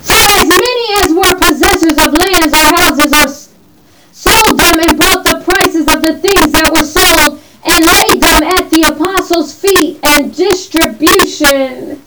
For 0.01 0.15
as 0.15 0.49
many 0.49 0.87
as 1.03 1.13
were 1.13 1.39
possessors 1.39 1.99
of 1.99 2.15
lands 2.15 2.55
or 2.55 2.69
houses 2.81 3.13
or 3.13 3.29
sold 4.13 4.59
them 4.59 4.81
and 4.81 4.97
brought 4.97 5.25
the 5.25 5.43
prices 5.45 5.87
of 5.89 6.01
the 6.01 6.19
things 6.19 6.53
that 6.53 6.73
were 6.73 6.87
sold 6.87 7.41
and 7.67 7.85
laid 7.85 8.23
them 8.23 8.43
at 8.43 8.71
the 8.71 8.83
apostles' 8.89 9.53
feet, 9.55 10.01
and 10.03 10.35
distribution 10.35 12.03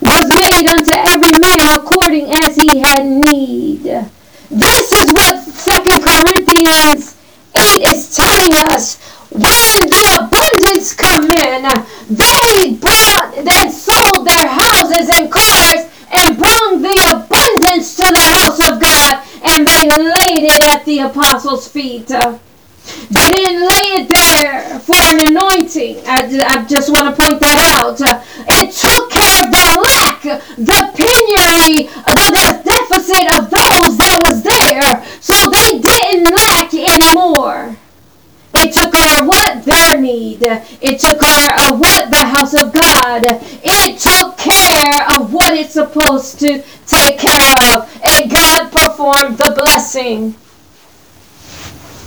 was 0.00 0.28
made 0.28 0.68
unto 0.68 0.92
every 0.96 1.38
man 1.38 1.78
according 1.78 2.32
as 2.44 2.56
he 2.56 2.78
had 2.78 3.06
need. 3.06 4.10
This 4.50 4.92
is 4.92 5.12
what 5.12 5.42
Second 5.42 6.02
Corinthians 6.02 7.16
8 7.56 7.82
is 7.94 8.14
telling 8.14 8.52
us. 8.70 9.02
When 9.30 9.80
the 9.90 10.06
abundance 10.22 10.94
come 10.94 11.24
in, 11.24 11.62
they 12.08 12.72
brought, 12.78 13.34
they 13.36 13.70
sold 13.70 14.26
their 14.26 14.46
houses 14.46 15.10
and 15.18 15.30
cars 15.30 15.90
and 16.14 16.38
brought 16.38 16.78
the 16.80 16.96
abundance 17.10 17.96
to 17.96 18.06
the 18.06 18.20
house 18.20 18.70
of 18.70 18.80
God 18.80 19.22
and 19.42 19.66
they 19.66 19.88
laid 19.90 20.44
it 20.44 20.62
at 20.64 20.84
the 20.84 21.00
apostles' 21.00 21.68
feet. 21.68 22.06
They 22.06 23.30
didn't 23.30 23.62
lay 23.62 23.86
it 23.98 24.08
there 24.08 24.78
for 24.80 24.96
an 24.96 25.18
anointing. 25.28 26.02
I, 26.06 26.22
I 26.46 26.64
just 26.66 26.88
want 26.90 27.14
to 27.14 27.20
point 27.20 27.40
that 27.40 27.58
out. 27.78 27.98
It 28.00 28.70
took 28.70 29.10
care 29.10 29.42
of 29.42 29.50
the 29.50 29.66
lack, 29.82 30.22
the 30.54 30.80
penury, 30.94 31.90
the, 31.90 32.26
the 32.30 32.62
deficit 32.62 33.26
of 33.38 33.50
those 33.50 33.96
that 33.98 34.18
was 34.26 34.42
there. 34.42 35.04
So 35.20 35.34
they 35.50 35.78
didn't 35.78 36.30
lack 36.34 36.74
anymore. 36.74 37.76
It 38.58 38.72
took 38.72 38.94
care 38.94 39.20
of 39.20 39.26
what? 39.26 39.64
Their 39.64 40.00
need. 40.00 40.42
It 40.42 40.98
took 40.98 41.20
care 41.20 41.54
of 41.68 41.78
what? 41.78 42.10
The 42.10 42.24
house 42.24 42.54
of 42.54 42.72
God. 42.72 43.22
It 43.62 43.98
took 43.98 44.38
care 44.38 45.18
of 45.18 45.32
what 45.32 45.54
it's 45.54 45.74
supposed 45.74 46.35
to 46.46 46.64
take 46.86 47.18
care 47.18 47.54
of. 47.74 47.90
And 48.04 48.30
God 48.30 48.70
performed 48.70 49.38
the 49.38 49.52
blessing. 49.54 50.36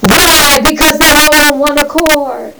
Why? 0.08 0.60
Because 0.64 0.98
they're 0.98 1.16
all 1.16 1.54
on 1.54 1.60
one 1.60 1.78
accord. 1.78 2.54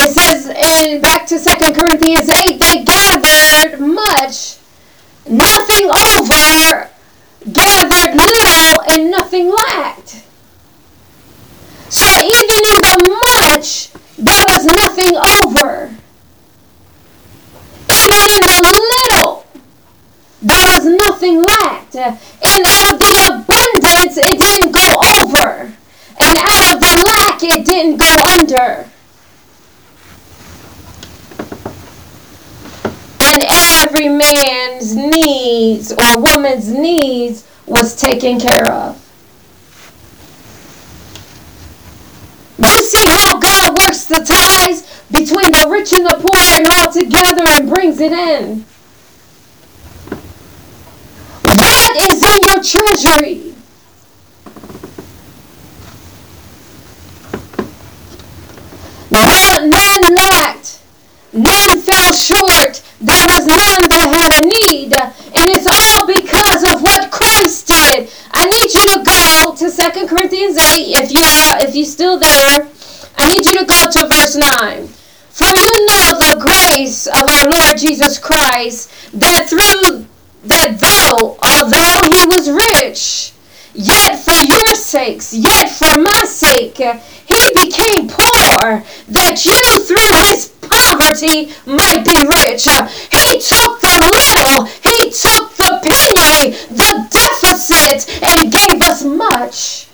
It 0.00 0.14
says 0.14 0.46
in 0.46 1.00
back 1.00 1.26
to 1.26 1.38
Second 1.38 1.74
Corinthians 1.74 2.30
8, 2.30 2.60
they 2.60 2.84
gathered 2.84 3.80
much, 3.80 4.58
nothing 5.28 5.90
over, 5.90 6.90
gathered 7.52 8.14
little, 8.14 8.82
and 8.88 9.10
nothing 9.10 9.50
lacked. 9.50 10.24
So 11.90 12.06
even 12.06 12.64
in 12.74 12.80
the 12.80 13.20
much, 13.34 13.90
there 14.16 14.44
was 14.48 14.64
nothing 14.64 15.16
over. 15.16 15.94
In 18.18 18.40
the 18.42 18.80
little, 19.12 19.46
there 20.42 20.66
was 20.76 20.84
nothing 20.84 21.40
lacked. 21.40 21.94
And 21.94 22.66
out 22.66 22.92
of 22.92 22.98
the 22.98 23.26
abundance, 23.28 24.16
it 24.16 24.38
didn't 24.38 24.72
go 24.72 24.88
over. 25.20 25.72
And 26.20 26.38
out 26.38 26.74
of 26.74 26.80
the 26.80 27.04
lack, 27.06 27.42
it 27.42 27.64
didn't 27.64 27.98
go 27.98 28.16
under. 28.26 28.90
And 33.20 33.44
every 33.48 34.08
man's 34.08 34.96
needs 34.96 35.92
or 35.92 36.20
woman's 36.20 36.72
needs 36.72 37.46
was 37.66 37.94
taken 37.94 38.40
care 38.40 38.68
of. 38.68 39.07
See 42.88 43.04
how 43.06 43.38
God 43.38 43.78
works 43.78 44.06
the 44.06 44.24
ties 44.24 44.82
between 45.10 45.52
the 45.52 45.68
rich 45.70 45.92
and 45.92 46.06
the 46.06 46.16
poor 46.20 46.40
and 46.56 46.66
all 46.66 46.92
together 46.92 47.44
and 47.46 47.68
brings 47.68 48.00
it 48.00 48.12
in. 48.12 48.64
What 51.44 52.12
is 52.12 52.22
in 52.22 52.38
your 52.46 52.62
treasury? 52.62 53.54
None, 59.10 59.70
none 59.70 60.14
lacked. 60.14 60.80
None 61.32 61.80
fell 61.80 62.12
short. 62.12 62.82
There 63.00 63.26
was 63.28 63.46
none 63.46 63.88
that 63.88 64.08
had 64.12 64.32
a 64.38 64.46
need. 64.46 64.92
And 64.92 65.46
it's 65.54 65.66
all 65.66 66.06
because 66.06 66.64
of 66.64 66.82
what 66.82 67.10
Christ 67.10 67.68
did. 67.68 68.10
I 68.32 68.44
need 68.44 68.74
you 68.74 68.84
to 68.94 69.02
go 69.04 69.54
to 69.56 69.70
Second 69.70 70.08
Corinthians 70.08 70.56
8. 70.56 70.62
If 70.98 71.10
you 71.12 71.22
uh, 71.22 71.58
if 71.62 71.74
you're 71.74 71.86
still 71.86 72.18
there, 72.18 72.68
I 73.16 73.28
need 73.28 73.46
you 73.46 73.58
to 73.58 73.64
go 73.64 73.90
9. 74.56 74.86
For 74.88 75.46
you 75.46 75.86
know 75.86 76.08
the 76.18 76.38
grace 76.40 77.06
of 77.06 77.22
our 77.28 77.50
Lord 77.50 77.76
Jesus 77.76 78.18
Christ, 78.18 78.90
that 79.12 79.46
through 79.48 80.06
that 80.44 80.80
though, 80.80 81.36
although 81.42 82.00
he 82.16 82.24
was 82.26 82.48
rich, 82.48 83.32
yet 83.74 84.18
for 84.18 84.40
your 84.42 84.74
sakes, 84.74 85.34
yet 85.34 85.68
for 85.70 86.00
my 86.00 86.24
sake, 86.24 86.78
he 86.78 87.50
became 87.54 88.08
poor, 88.08 88.82
that 89.08 89.44
you 89.44 89.60
through 89.84 90.12
his 90.26 90.48
poverty 90.62 91.52
might 91.66 92.04
be 92.04 92.16
rich. 92.24 92.64
He 93.12 93.38
took 93.38 93.80
the 93.80 93.96
little, 94.16 94.64
he 94.64 95.10
took 95.10 95.54
the 95.56 95.78
penury, 95.84 96.56
the 96.72 97.06
deficit, 97.10 98.08
and 98.22 98.50
gave 98.50 98.82
us 98.82 99.04
much. 99.04 99.88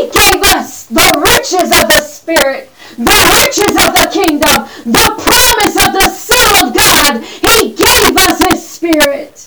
He 0.00 0.06
gave 0.06 0.42
us 0.54 0.86
the 0.86 1.12
riches 1.26 1.70
of 1.78 1.86
the 1.88 2.00
Spirit, 2.00 2.70
the 2.96 3.44
riches 3.44 3.76
of 3.76 3.92
the 3.92 4.08
kingdom, 4.10 4.64
the 4.86 5.12
promise 5.20 5.76
of 5.76 5.92
the 5.92 6.08
Son 6.08 6.68
of 6.68 6.74
God. 6.74 7.22
He 7.22 7.74
gave 7.74 8.16
us 8.16 8.40
His 8.50 8.66
Spirit. 8.66 9.46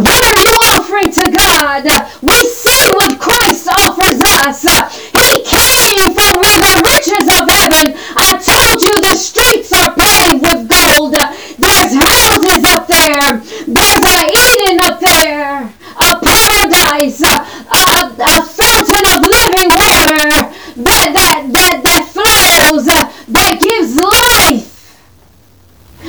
What 0.00 0.22
are 0.24 0.40
you 0.40 0.56
offering 0.72 1.12
to 1.12 1.26
God? 1.28 1.84
We 2.22 2.40
see 2.48 2.88
what 2.96 3.20
Christ 3.20 3.68
offers 3.68 4.16
us. 4.40 4.64
He 5.12 5.44
came 5.44 6.08
from 6.16 6.40
where 6.40 6.60
the 6.64 6.76
riches 6.88 7.28
of 7.28 7.44
heaven. 7.44 8.00
I 8.16 8.32
told 8.40 8.80
you 8.80 8.94
the 9.04 9.12
streets 9.14 9.72
are 9.76 9.92
paved 9.92 10.40
with 10.40 10.72
gold. 10.72 11.12
There's 11.60 11.92
houses 11.92 12.64
up 12.64 12.88
there. 12.88 13.44
There's 13.68 14.04
a 14.08 14.20
Eden 14.32 14.80
up 14.88 15.00
there. 15.00 15.68
A 15.68 16.16
paradise. 16.16 17.20
A, 17.20 17.36
a, 17.68 18.16
a 18.24 18.40
fountain 18.40 19.04
of 19.04 19.20
living 19.20 19.68
water 19.68 20.32
that, 20.80 21.12
that, 21.12 21.44
that, 21.52 21.80
that 21.84 22.04
flows, 22.08 22.86
that 22.86 23.60
gives 23.60 23.96
life. 24.00 24.96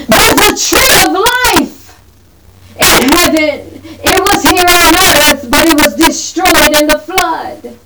There's 0.07 0.39
a 0.39 0.55
tree 0.55 0.95
of 1.03 1.11
life 1.11 1.80
in 2.75 3.09
heaven. 3.09 3.81
It 4.03 4.19
was 4.19 4.43
here 4.43 4.65
on 4.65 4.95
earth, 4.95 5.49
but 5.49 5.67
it 5.67 5.75
was 5.75 5.95
destroyed 5.95 6.81
in 6.81 6.87
the 6.87 6.99
flood. 6.99 7.77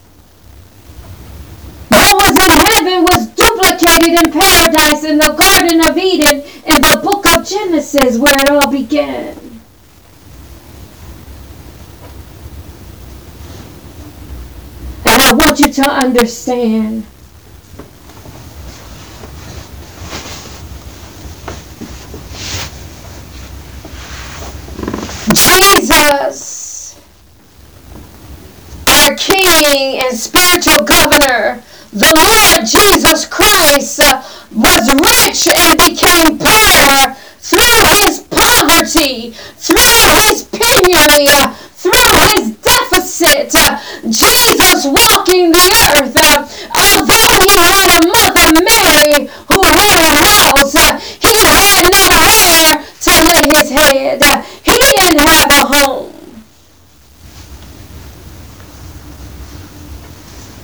What 1.89 2.15
was 2.17 2.31
in 2.31 2.51
heaven 2.51 3.03
was 3.03 3.27
duplicated 3.35 4.25
in 4.25 4.31
paradise 4.31 5.03
in 5.03 5.17
the 5.17 5.33
Garden 5.37 5.81
of 5.89 5.97
Eden 5.97 6.41
in 6.65 6.81
the 6.81 6.99
book 7.03 7.25
of 7.35 7.47
Genesis 7.47 8.17
where 8.17 8.35
it 8.35 8.49
all 8.49 8.71
began. 8.71 9.37
And 15.07 15.21
I 15.21 15.33
want 15.33 15.59
you 15.59 15.71
to 15.71 15.83
understand 15.83 17.05
Jesus, 25.85 26.99
our 28.87 29.13
King 29.15 30.01
and 30.01 30.17
spiritual 30.17 30.83
governor, 30.83 31.61
the 31.93 32.09
Lord 32.09 32.65
Jesus 32.65 33.27
Christ, 33.27 33.99
uh, 33.99 34.23
was 34.51 34.89
rich 34.97 35.47
and 35.55 35.77
became 35.77 36.39
poor 36.39 37.13
through 37.37 37.85
his 38.01 38.21
poverty, 38.31 39.31
through 39.61 40.09
his 40.25 40.43
penury, 40.45 41.29
uh, 41.29 41.53
through 41.53 42.17
his 42.33 42.57
deficit. 42.57 43.53
Uh, 43.53 43.77
Jesus 44.09 44.85
walking 44.85 45.51
the 45.51 45.69
earth, 45.93 46.17
although 46.73 47.37
he 47.45 47.53
had 47.61 48.01
a 48.01 48.07
mother 48.09 48.49
Mary 48.65 49.29
who 49.53 49.61
had 49.61 50.01
a 50.01 50.17
house, 50.25 50.73
he 51.21 51.45
had 51.45 51.91
no 51.91 52.09
hair 52.25 52.84
lay 53.11 53.57
his 53.57 53.69
head. 53.69 54.21
Uh, 54.21 54.41
he 54.41 54.77
didn't 54.77 55.19
have 55.19 55.49
a 55.51 55.65
home. 55.65 56.13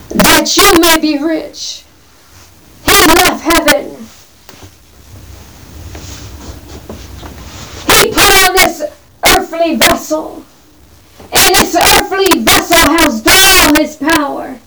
That 0.09 0.57
you 0.57 0.79
may 0.79 0.99
be 0.99 1.23
rich. 1.23 1.83
He 2.85 3.05
left 3.07 3.43
heaven. 3.43 3.97
He 7.87 8.11
put 8.11 8.47
on 8.47 8.53
this 8.55 8.83
earthly 9.27 9.75
vessel. 9.75 10.45
And 11.33 11.55
this 11.55 11.75
earthly 11.75 12.41
vessel 12.41 12.89
has 12.97 13.21
all 13.27 13.75
his 13.75 13.95
power. 13.95 14.59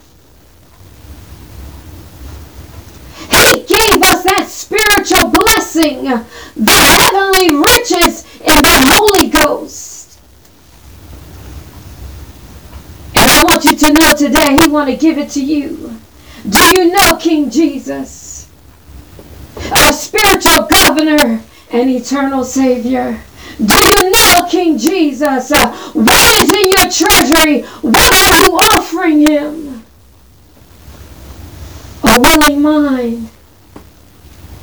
He 3.55 3.63
gave 3.63 4.03
us 4.03 4.25
that 4.25 4.47
spiritual 4.49 5.31
blessing, 5.31 6.05
the 6.05 6.73
heavenly 6.73 7.55
riches 7.55 8.25
in 8.41 8.63
the 8.63 8.87
Holy 8.91 9.29
Ghost. 9.29 10.19
And 13.15 13.31
I 13.31 13.45
want 13.45 13.65
you 13.65 13.77
to 13.77 13.93
know 13.93 14.13
today, 14.13 14.59
He 14.61 14.69
want 14.69 14.91
to 14.91 14.97
give 14.97 15.19
it 15.19 15.31
to 15.31 15.45
you. 15.45 16.01
Do 16.49 16.59
you 16.77 16.93
know 16.93 17.17
King 17.17 17.49
Jesus? 17.49 18.51
Our 19.71 19.93
spiritual 19.93 20.67
governor 20.67 21.41
and 21.71 21.91
eternal 21.91 22.43
Savior. 22.43 23.21
Do 23.65 23.75
you 23.75 24.11
know 24.11 24.49
King 24.51 24.77
Jesus? 24.79 25.53
Uh, 25.53 25.73
what 25.93 26.43
is 26.43 26.51
in 26.51 26.71
your 26.77 26.91
treasury? 26.91 27.63
What 27.83 28.13
are 28.13 28.47
you 28.47 28.57
offering 28.57 29.21
Him? 29.29 29.85
A 32.03 32.21
willing 32.21 32.61
mind. 32.61 33.31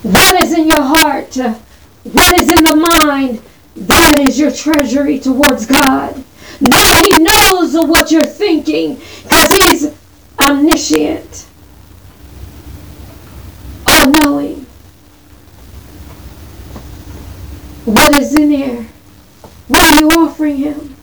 What 0.04 0.44
is 0.44 0.54
in 0.58 0.68
your 0.68 0.82
heart? 0.82 1.36
What 1.36 2.42
is 2.42 2.50
in 2.50 2.64
the 2.64 2.76
mind? 3.02 3.42
That 3.76 4.18
is 4.28 4.40
your 4.40 4.52
treasury 4.52 5.20
towards 5.20 5.66
God. 5.66 6.24
He 6.60 7.24
knows 7.24 7.74
what 7.74 8.12
you're 8.12 8.26
thinking 8.26 9.00
because 9.24 9.50
He's 9.52 9.94
omniscient, 10.40 11.48
all 13.88 14.12
knowing. 14.22 14.66
What 17.86 18.18
is 18.20 18.36
in 18.36 18.50
there? 18.52 18.88
What 19.68 19.94
are 19.94 20.00
you 20.00 20.10
offering 20.10 20.58
Him? 20.58 20.96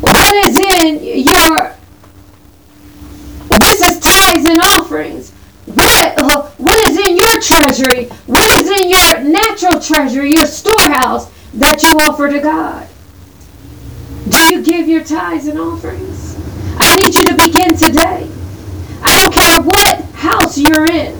What 0.00 0.46
is 0.46 0.58
in 0.58 1.04
your. 1.04 1.76
This 3.60 3.80
is 3.82 4.00
tithes 4.00 4.48
and 4.48 4.60
offerings. 4.60 5.32
What, 5.66 6.14
uh, 6.18 6.42
what 6.58 6.90
is 6.90 6.98
in 6.98 7.16
your 7.16 7.40
treasury? 7.40 8.06
What 8.26 8.50
is 8.60 8.82
in 8.82 8.90
your 8.90 9.20
natural 9.30 9.80
treasury, 9.80 10.32
your 10.32 10.46
storehouse 10.46 11.30
that 11.54 11.82
you 11.82 11.90
offer 12.00 12.28
to 12.28 12.40
God? 12.40 12.88
Do 14.28 14.54
you 14.54 14.62
give 14.62 14.88
your 14.88 15.04
tithes 15.04 15.46
and 15.46 15.58
offerings? 15.58 16.36
I 16.78 16.96
need 16.96 17.14
you 17.14 17.24
to 17.24 17.34
begin 17.34 17.76
today. 17.76 18.28
I 19.02 19.22
don't 19.22 19.34
care 19.34 19.60
what 19.62 20.04
house 20.14 20.58
you're 20.58 20.86
in. 20.86 21.14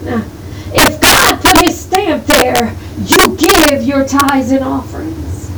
If 0.75 1.01
God 1.01 1.41
put 1.41 1.65
his 1.65 1.79
stamp 1.79 2.25
there, 2.27 2.75
you 2.99 3.37
give 3.37 3.83
your 3.83 4.07
tithes 4.07 4.51
and 4.51 4.65
offerings. 4.65 5.51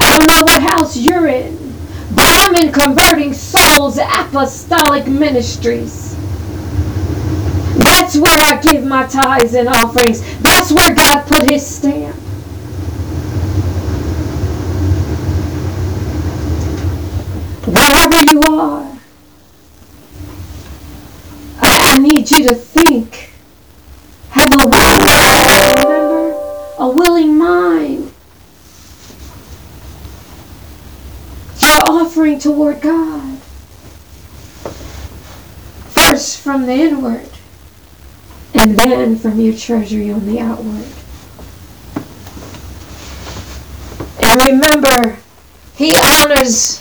I 0.00 0.16
don't 0.16 0.26
know 0.26 0.40
what 0.42 0.62
house 0.62 0.96
you're 0.96 1.28
in, 1.28 1.56
but 2.14 2.24
I'm 2.26 2.54
in 2.56 2.72
converting 2.72 3.32
souls 3.32 3.98
apostolic 3.98 5.06
ministries. 5.06 6.16
That's 8.02 8.16
where 8.16 8.36
I 8.36 8.60
give 8.60 8.84
my 8.84 9.06
tithes 9.06 9.54
and 9.54 9.68
offerings. 9.68 10.22
That's 10.40 10.72
where 10.72 10.92
God 10.92 11.24
put 11.24 11.48
his 11.48 11.64
stamp. 11.64 12.16
Wherever 17.64 18.24
you 18.28 18.42
are, 18.50 18.98
I, 21.60 21.94
I 21.94 21.98
need 21.98 22.28
you 22.28 22.48
to 22.48 22.56
think. 22.56 23.30
Have 24.30 24.52
a 24.52 24.66
willing 24.66 25.06
mind, 25.06 25.78
remember? 25.78 26.32
A 26.78 26.88
willing 26.88 27.38
mind. 27.38 28.12
You're 31.60 31.88
offering 31.88 32.40
toward 32.40 32.80
God. 32.80 33.38
First 35.94 36.40
from 36.40 36.66
the 36.66 36.72
inward, 36.72 37.28
and 38.62 38.78
then 38.78 39.16
from 39.16 39.40
your 39.40 39.54
treasury 39.54 40.12
on 40.12 40.24
the 40.24 40.38
outward. 40.38 40.86
And 44.22 44.40
remember, 44.46 45.18
He 45.74 45.92
honors 45.96 46.78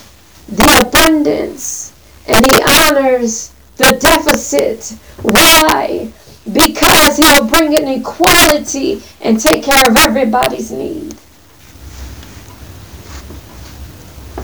the 0.48 0.86
abundance 0.86 1.92
and 2.28 2.46
He 2.46 2.62
honors 2.62 3.52
the 3.78 3.98
deficit. 4.00 4.96
Why? 5.24 6.12
Because 6.54 7.18
He'll 7.18 7.48
bring 7.48 7.76
an 7.76 7.88
equality 7.88 9.02
and 9.20 9.40
take 9.40 9.64
care 9.64 9.84
of 9.88 9.98
everybody's 9.98 10.70
need. 10.72 11.16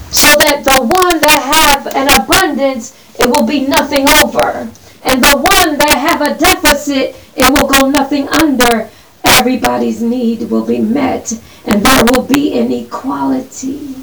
So 0.09 0.27
that 0.39 0.63
the 0.63 0.81
one 0.81 1.19
that 1.21 1.41
have 1.53 1.85
an 1.95 2.07
abundance, 2.19 2.97
it 3.19 3.27
will 3.27 3.45
be 3.45 3.67
nothing 3.67 4.09
over. 4.09 4.71
And 5.07 5.23
the 5.23 5.37
one 5.37 5.77
that 5.77 5.97
have 5.97 6.21
a 6.21 6.37
deficit, 6.37 7.15
it 7.35 7.49
will 7.49 7.67
go 7.67 7.89
nothing 7.89 8.27
under. 8.29 8.89
Everybody's 9.23 10.01
need 10.01 10.49
will 10.49 10.65
be 10.65 10.79
met 10.79 11.31
and 11.65 11.85
there 11.85 12.03
will 12.11 12.23
be 12.23 12.57
an 12.59 12.71
equality. 12.71 13.95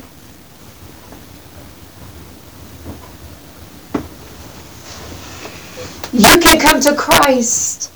You 6.13 6.39
can 6.39 6.61
come 6.61 6.81
to 6.81 6.95
Christ. 6.95 7.91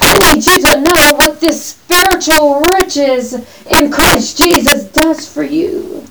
I 0.00 0.34
need 0.34 0.46
you 0.46 0.60
to 0.60 0.80
know 0.82 1.16
what 1.16 1.40
this 1.40 1.64
spiritual 1.64 2.60
riches 2.72 3.32
in 3.80 3.90
Christ 3.90 4.36
Jesus 4.36 4.84
does 4.84 5.26
for 5.26 5.42
you. 5.42 6.04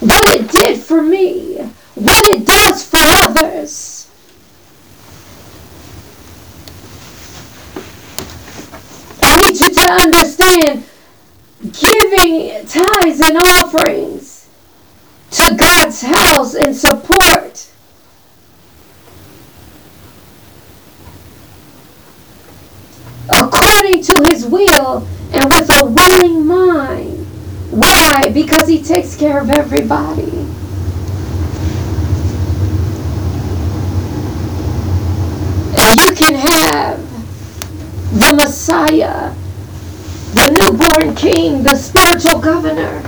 What 0.00 0.28
it 0.28 0.50
did 0.50 0.78
for 0.80 1.02
me. 1.02 1.56
What 1.94 2.22
it 2.28 2.44
does 2.44 2.84
for 2.84 2.98
others. 3.00 4.08
I 9.22 9.36
need 9.36 9.47
you 9.60 9.70
to 9.70 9.92
understand 9.92 10.84
giving 11.60 12.66
tithes 12.66 13.20
and 13.20 13.36
offerings 13.36 14.48
to 15.30 15.54
God's 15.54 16.02
house 16.02 16.54
and 16.54 16.74
support 16.74 17.68
according 23.30 24.02
to 24.02 24.24
his 24.30 24.46
will 24.46 25.06
and 25.32 25.44
with 25.44 25.70
a 25.82 25.84
willing 25.84 26.46
mind. 26.46 27.26
Why? 27.70 28.30
Because 28.32 28.66
he 28.68 28.82
takes 28.82 29.16
care 29.16 29.40
of 29.40 29.50
everybody. 29.50 30.46
And 35.80 36.00
you 36.00 36.12
can 36.14 36.34
have 36.34 36.98
the 38.18 38.34
Messiah, 38.34 39.34
the 40.34 40.50
newborn 40.60 41.14
king, 41.14 41.62
the 41.62 41.74
spiritual 41.74 42.40
governor. 42.40 43.02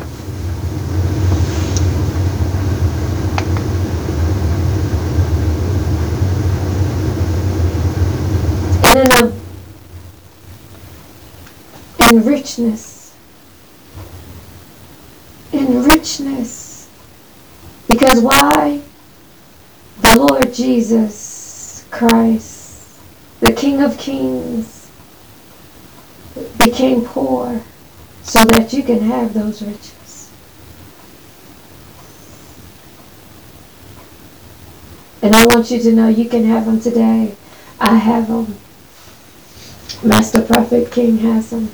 And 8.85 8.99
in 8.99 9.12
a 9.12 9.41
in 12.11 12.25
richness. 12.25 13.14
In 15.53 15.85
richness. 15.85 16.89
Because 17.87 18.21
why? 18.21 18.81
The 20.01 20.18
Lord 20.18 20.55
Jesus 20.55 21.85
Christ, 21.91 22.99
the 23.41 23.53
King 23.53 23.83
of 23.83 23.99
Kings, 23.99 24.80
became 26.61 27.04
poor 27.04 27.62
so 28.22 28.44
that 28.44 28.72
you 28.72 28.82
can 28.82 29.00
have 29.00 29.32
those 29.34 29.62
riches. 29.62 30.30
And 35.22 35.34
I 35.34 35.46
want 35.46 35.70
you 35.70 35.80
to 35.80 35.92
know 35.92 36.08
you 36.08 36.28
can 36.28 36.44
have 36.44 36.66
them 36.66 36.80
today. 36.80 37.34
I 37.80 37.94
have 37.94 38.28
them. 38.28 38.56
Master 40.02 40.42
Prophet 40.42 40.90
King 40.90 41.18
has 41.18 41.50
them. 41.50 41.70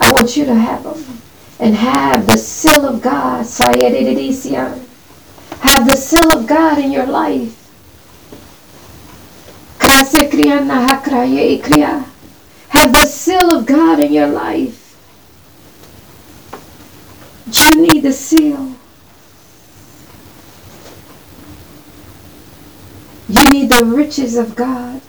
I 0.00 0.12
want 0.12 0.36
you 0.36 0.44
to 0.44 0.54
have 0.54 0.84
them 0.84 1.20
and 1.58 1.74
have 1.74 2.26
the 2.26 2.38
seal 2.38 2.86
of 2.86 3.02
God. 3.02 3.46
Have 5.60 5.88
the 5.88 5.96
seal 5.96 6.36
of 6.36 6.46
God 6.46 6.78
in 6.78 6.92
your 6.92 7.06
life. 7.06 7.56
Have 12.70 12.92
the 12.92 13.06
seal 13.06 13.54
of 13.56 13.66
God 13.66 14.00
in 14.00 14.12
your 14.12 14.28
life. 14.28 14.96
You 17.52 17.82
need 17.82 18.00
the 18.00 18.12
seal. 18.12 18.74
You 23.28 23.44
need 23.52 23.70
the 23.70 23.84
riches 23.84 24.36
of 24.36 24.56
God, 24.56 25.00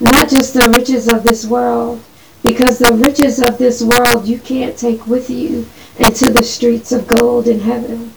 not 0.00 0.30
just 0.30 0.54
the 0.54 0.72
riches 0.76 1.06
of 1.08 1.22
this 1.22 1.44
world. 1.44 2.02
Because 2.42 2.78
the 2.78 2.94
riches 2.94 3.38
of 3.38 3.58
this 3.58 3.82
world 3.82 4.26
you 4.26 4.38
can't 4.38 4.74
take 4.74 5.06
with 5.06 5.28
you 5.28 5.68
into 5.98 6.32
the 6.32 6.42
streets 6.42 6.90
of 6.90 7.06
gold 7.06 7.46
in 7.46 7.60
heaven, 7.60 8.14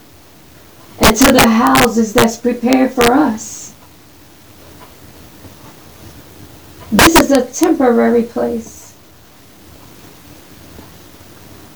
and 0.99 1.15
to 1.17 1.33
the 1.33 1.45
houses 1.45 2.13
that's 2.13 2.37
prepared 2.37 2.93
for 2.93 3.11
us. 3.11 3.73
This 6.89 7.12
is 7.23 7.31
a 7.31 7.45
temporary 7.45 8.23
place. 8.23 8.95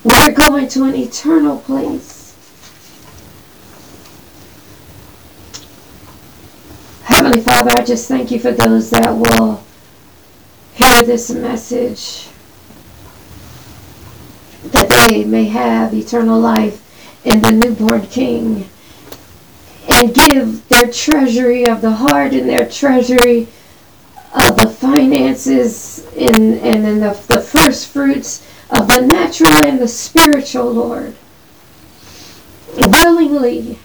We're 0.04 0.32
going 0.32 0.68
to 0.68 0.84
an 0.84 0.94
eternal 0.94 1.58
place. 1.58 2.36
Heavenly 7.02 7.40
Father, 7.40 7.70
I 7.76 7.84
just 7.84 8.08
thank 8.08 8.30
you 8.30 8.38
for 8.38 8.52
those 8.52 8.90
that 8.90 9.10
will 9.10 9.64
hear 10.74 11.02
this 11.02 11.30
message 11.30 12.28
that 14.64 15.08
they 15.08 15.24
may 15.24 15.44
have 15.46 15.94
eternal 15.94 16.38
life 16.38 16.84
in 17.24 17.40
the 17.40 17.52
newborn 17.52 18.06
King 18.06 18.68
and 19.90 20.14
give 20.14 20.68
their 20.68 20.92
treasury 20.92 21.66
of 21.66 21.80
the 21.80 21.90
heart 21.90 22.34
and 22.34 22.48
their 22.48 22.68
treasury 22.68 23.48
of 24.34 24.56
the 24.56 24.68
finances 24.68 26.06
and, 26.16 26.54
and 26.60 26.86
in 26.86 27.00
the, 27.00 27.10
the 27.28 27.40
first 27.40 27.88
fruits 27.88 28.46
of 28.70 28.88
the 28.88 29.00
natural 29.00 29.64
and 29.64 29.78
the 29.78 29.88
spiritual, 29.88 30.72
Lord. 30.72 31.14
Willingly. 32.76 33.78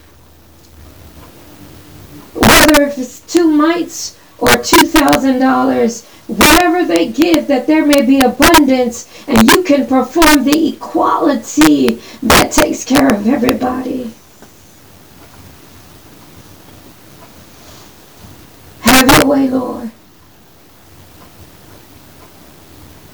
Whether 2.34 2.84
if 2.84 2.98
it's 2.98 3.22
two 3.22 3.48
mites 3.48 4.20
or 4.40 4.58
two 4.58 4.88
thousand 4.88 5.40
dollars, 5.40 6.06
whatever 6.28 6.84
they 6.84 7.08
give, 7.08 7.48
that 7.48 7.68
there 7.68 7.86
may 7.86 8.02
be 8.02 8.20
abundance 8.20 9.08
and 9.28 9.50
you 9.50 9.64
can 9.64 9.88
perform 9.88 10.44
the 10.44 10.70
equality 10.70 12.02
that 12.24 12.52
takes 12.52 12.84
care 12.84 13.08
of 13.08 13.28
everybody. 13.28 14.12
Have 18.82 19.10
your 19.10 19.26
way, 19.26 19.50
Lord. 19.50 19.92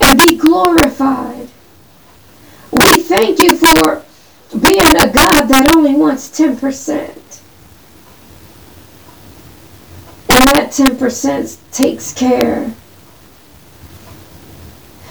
And 0.02 0.18
be 0.18 0.29
glorified. 0.40 1.50
We 2.72 3.02
thank 3.02 3.40
you 3.40 3.56
for 3.58 4.04
being 4.58 4.96
a 4.96 5.12
God 5.12 5.44
that 5.48 5.72
only 5.76 5.96
wants 5.96 6.30
10%. 6.30 7.42
And 10.32 10.46
that 10.50 10.72
10% 10.72 11.58
takes 11.72 12.14
care 12.14 12.74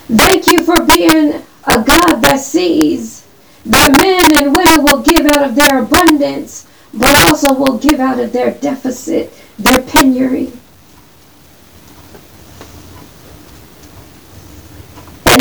Thank 0.09 0.47
you 0.47 0.65
for 0.65 0.83
being 0.87 1.43
a 1.65 1.83
God 1.85 2.23
that 2.23 2.41
sees 2.41 3.27
that 3.67 3.93
men 4.01 4.43
and 4.43 4.57
women 4.57 4.83
will 4.83 5.03
give 5.03 5.27
out 5.27 5.51
of 5.51 5.55
their 5.55 5.83
abundance, 5.83 6.67
but 6.95 7.15
also 7.15 7.53
will 7.53 7.77
give 7.77 8.01
out 8.01 8.19
of 8.19 8.33
their 8.33 8.53
deficit, 8.53 9.31
their 9.59 9.83
penury. 9.83 10.51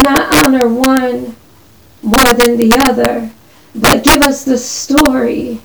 Not 0.09 0.45
honor 0.45 0.67
one 0.67 1.35
more 2.01 2.33
than 2.33 2.57
the 2.57 2.73
other, 2.87 3.31
but 3.75 4.03
give 4.03 4.21
us 4.21 4.45
the 4.45 4.57
story 4.57 5.61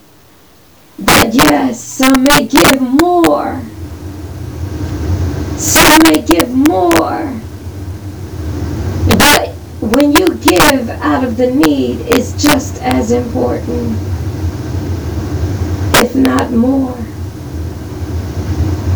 that 0.98 1.32
yes, 1.32 1.80
some 1.80 2.24
may 2.24 2.46
give 2.46 2.80
more. 2.80 3.60
Some 5.56 5.98
may 6.04 6.22
give 6.22 6.50
more. 6.50 7.40
But 9.18 9.50
when 9.80 10.12
you 10.12 10.34
give 10.36 10.88
out 10.90 11.24
of 11.24 11.36
the 11.36 11.50
need, 11.50 12.00
it's 12.02 12.42
just 12.42 12.80
as 12.82 13.10
important, 13.10 13.96
if 16.02 16.14
not 16.14 16.50
more. 16.50 16.96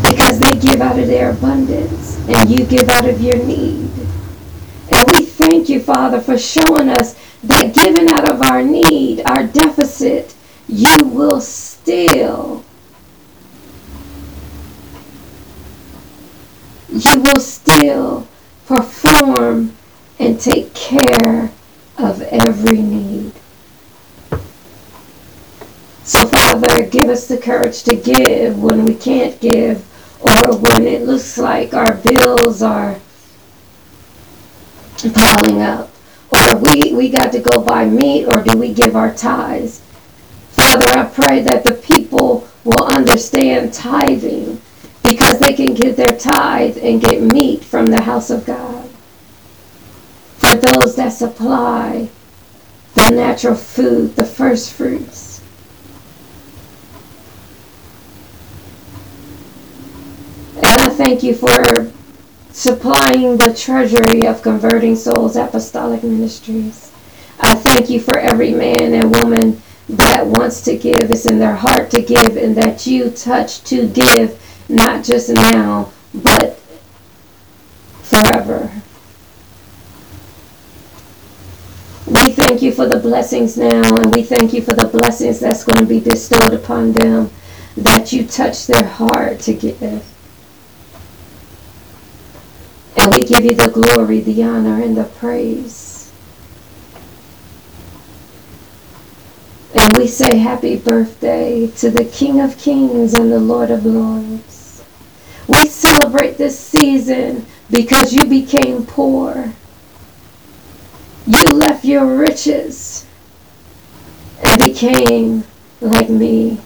Because 0.03 0.39
they 0.39 0.59
give 0.59 0.81
out 0.81 0.99
of 0.99 1.07
their 1.07 1.31
abundance, 1.31 2.19
and 2.29 2.51
you 2.51 2.65
give 2.65 2.89
out 2.89 3.09
of 3.09 3.21
your 3.21 3.39
need. 3.39 3.91
And 4.93 5.11
we 5.13 5.26
thank 5.47 5.69
you, 5.69 5.81
Father, 5.81 6.21
for 6.21 6.37
showing 6.37 6.89
us 6.89 7.15
that 7.45 7.73
giving 7.73 8.11
out 8.11 8.29
of 8.29 8.43
our 8.43 8.63
need, 8.63 9.23
our 9.27 9.47
deficit, 9.47 10.35
you 10.69 10.97
will 11.05 11.41
still 11.41 12.65
you 16.89 17.21
will 17.21 17.41
still 17.41 18.27
perform 18.67 19.77
and 20.19 20.41
take 20.41 20.73
care 20.75 21.53
of 21.99 22.23
every 22.23 22.81
need. 22.81 23.33
So, 26.05 26.27
Father, 26.27 26.87
give 26.87 27.09
us 27.09 27.29
the 27.29 27.39
courage 27.39 27.83
to 27.85 27.95
give 27.95 28.63
when 28.63 28.85
we 28.85 28.95
can't 28.95 29.39
give 29.41 29.85
or 30.21 30.57
when 30.57 30.87
it 30.87 31.03
looks 31.03 31.37
like 31.37 31.75
our 31.75 31.95
bills 31.97 32.63
are 32.63 32.99
piling 35.15 35.63
up. 35.63 35.91
Or 36.31 36.57
we, 36.57 36.93
we 36.93 37.09
got 37.09 37.33
to 37.33 37.41
go 37.41 37.63
buy 37.63 37.85
meat 37.85 38.27
or 38.27 38.43
do 38.43 38.59
we 38.59 38.73
give 38.73 38.97
our 38.97 39.15
tithes? 39.15 39.81
Father, 40.51 40.89
I 40.89 41.05
pray 41.05 41.41
that 41.43 41.65
the 41.65 41.75
people 41.75 42.49
will 42.65 42.85
understand 42.85 43.73
tithing 43.73 44.61
because 45.03 45.39
they 45.39 45.53
can 45.55 45.75
give 45.75 45.97
their 45.97 46.19
tithe 46.19 46.79
and 46.83 47.01
get 47.01 47.23
meat 47.23 47.63
from 47.63 47.87
the 47.87 48.03
house 48.03 48.31
of 48.31 48.45
God. 48.45 48.89
For 50.39 50.55
those 50.55 50.97
that 50.97 51.11
supply 51.11 52.09
the 52.95 53.11
natural 53.11 53.55
food, 53.55 54.17
the 54.17 54.25
first 54.25 54.73
fruits. 54.73 55.43
And 60.57 60.65
I 60.65 60.89
thank 60.89 61.23
you 61.23 61.35
for 61.35 61.93
supplying 62.67 63.37
the 63.37 63.55
treasury 63.55 64.27
of 64.27 64.43
converting 64.43 64.97
souls 64.97 65.37
apostolic 65.37 66.03
ministries. 66.03 66.91
I 67.39 67.55
thank 67.55 67.89
you 67.89 68.01
for 68.01 68.19
every 68.19 68.53
man 68.53 68.93
and 68.93 69.15
woman 69.23 69.63
that 69.89 70.27
wants 70.27 70.63
to 70.63 70.77
give, 70.77 71.09
it's 71.13 71.27
in 71.27 71.39
their 71.39 71.55
heart 71.55 71.93
to 71.93 72.03
give, 72.03 72.37
and 72.37 72.57
that 72.57 72.85
you 72.85 73.11
touch 73.11 73.63
to 73.65 73.87
give, 73.87 74.43
not 74.69 75.05
just 75.05 75.29
now, 75.29 75.93
but 76.13 76.59
forever. 78.03 78.73
We 82.09 82.33
thank 82.33 82.63
you 82.63 82.73
for 82.73 82.89
the 82.89 82.99
blessings 82.99 83.57
now, 83.57 83.95
and 83.95 84.13
we 84.13 84.25
thank 84.25 84.53
you 84.53 84.61
for 84.61 84.73
the 84.73 84.89
blessings 84.89 85.39
that's 85.39 85.63
going 85.63 85.87
to 85.87 85.87
be 85.87 86.01
bestowed 86.01 86.53
upon 86.53 86.95
them, 86.95 87.31
that 87.77 88.13
you 88.13 88.27
touch 88.27 88.67
their 88.67 88.89
heart 88.89 89.39
to 89.41 89.55
give. 89.55 90.16
And 92.97 93.15
we 93.15 93.25
give 93.25 93.45
you 93.45 93.55
the 93.55 93.69
glory, 93.69 94.21
the 94.21 94.43
honor, 94.43 94.83
and 94.83 94.97
the 94.97 95.05
praise. 95.05 96.13
And 99.79 99.97
we 99.99 100.07
say 100.07 100.39
happy 100.39 100.77
birthday 100.77 101.67
to 101.77 101.91
the 101.91 102.05
King 102.07 102.41
of 102.41 102.57
Kings 102.57 103.13
and 103.13 103.31
the 103.31 103.39
Lord 103.39 103.71
of 103.71 103.85
Lords. 103.85 104.83
We 105.47 105.67
celebrate 105.67 106.39
this 106.39 106.59
season 106.59 107.45
because 107.71 108.13
you 108.15 108.25
became 108.25 108.87
poor. 108.87 109.53
You 111.27 111.45
left 111.45 111.85
your 111.85 112.07
riches 112.07 113.07
and 114.45 114.63
became 114.63 115.45
like 115.81 116.09
me. 116.09 116.61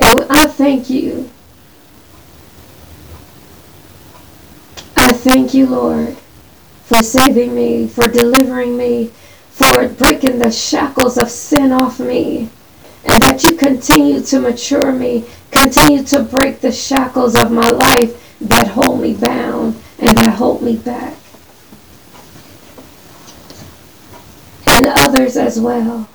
And 0.00 0.26
I 0.30 0.46
thank 0.46 0.88
you. 0.88 1.30
I 5.06 5.12
thank 5.12 5.54
you, 5.54 5.66
Lord 5.66 6.16
for 6.86 7.02
saving 7.02 7.52
me, 7.52 7.88
for 7.88 8.06
delivering 8.06 8.76
me, 8.76 9.10
for 9.50 9.88
breaking 9.88 10.38
the 10.38 10.52
shackles 10.52 11.18
of 11.18 11.28
sin 11.28 11.72
off 11.72 11.98
me. 11.98 12.48
And 13.04 13.20
that 13.22 13.42
you 13.42 13.56
continue 13.56 14.20
to 14.20 14.40
mature 14.40 14.92
me, 14.92 15.24
continue 15.50 16.04
to 16.04 16.22
break 16.22 16.60
the 16.60 16.70
shackles 16.70 17.34
of 17.34 17.50
my 17.50 17.68
life 17.68 18.38
that 18.40 18.68
hold 18.68 19.00
me 19.00 19.14
bound 19.14 19.80
and 19.98 20.16
that 20.16 20.34
hold 20.34 20.62
me 20.62 20.76
back. 20.76 21.16
And 24.68 24.86
others 24.86 25.36
as 25.36 25.58
well. 25.58 26.08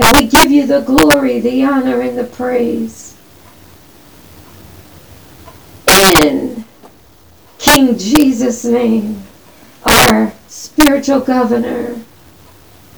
And 0.00 0.16
we 0.16 0.26
give 0.26 0.50
you 0.50 0.66
the 0.66 0.80
glory, 0.80 1.38
the 1.40 1.64
honor, 1.64 2.00
and 2.00 2.18
the 2.18 2.24
praise. 2.24 3.16
In 6.22 6.64
King 7.78 7.96
Jesus' 7.96 8.64
name 8.64 9.22
our 9.84 10.32
spiritual 10.48 11.20
governor. 11.20 12.02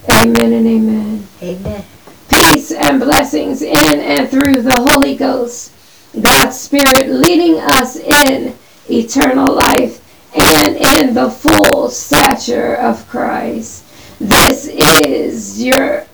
Amen 0.09 0.53
and 0.53 0.65
amen. 0.65 1.27
Amen. 1.39 1.85
Peace 2.27 2.71
and 2.71 2.99
blessings 2.99 3.61
in 3.61 3.99
and 3.99 4.27
through 4.27 4.63
the 4.63 4.87
Holy 4.89 5.15
Ghost, 5.15 5.71
God's 6.19 6.59
Spirit 6.59 7.09
leading 7.09 7.59
us 7.59 7.95
in 7.95 8.57
eternal 8.89 9.53
life 9.53 10.03
and 10.35 10.75
in 10.75 11.13
the 11.13 11.29
full 11.29 11.87
stature 11.87 12.73
of 12.73 13.07
Christ. 13.07 13.85
This 14.19 14.65
is 14.65 15.63
your 15.63 16.07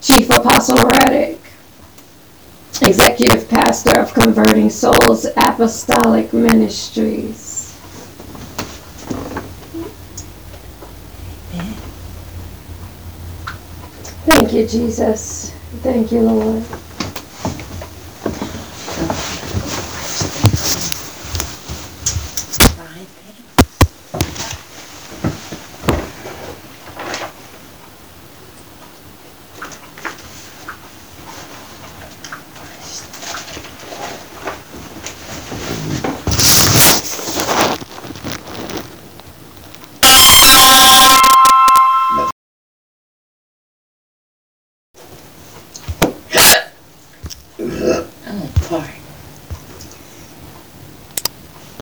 Chief 0.00 0.30
Apostle 0.30 0.76
Reddick, 0.76 1.40
Executive 2.80 3.48
Pastor 3.48 3.98
of 3.98 4.14
Converting 4.14 4.70
Souls 4.70 5.26
Apostolic 5.36 6.32
Ministries. 6.32 7.53
Thank 14.26 14.54
you, 14.54 14.66
Jesus. 14.66 15.52
Thank 15.82 16.12
you, 16.12 16.22
Lord. 16.22 16.64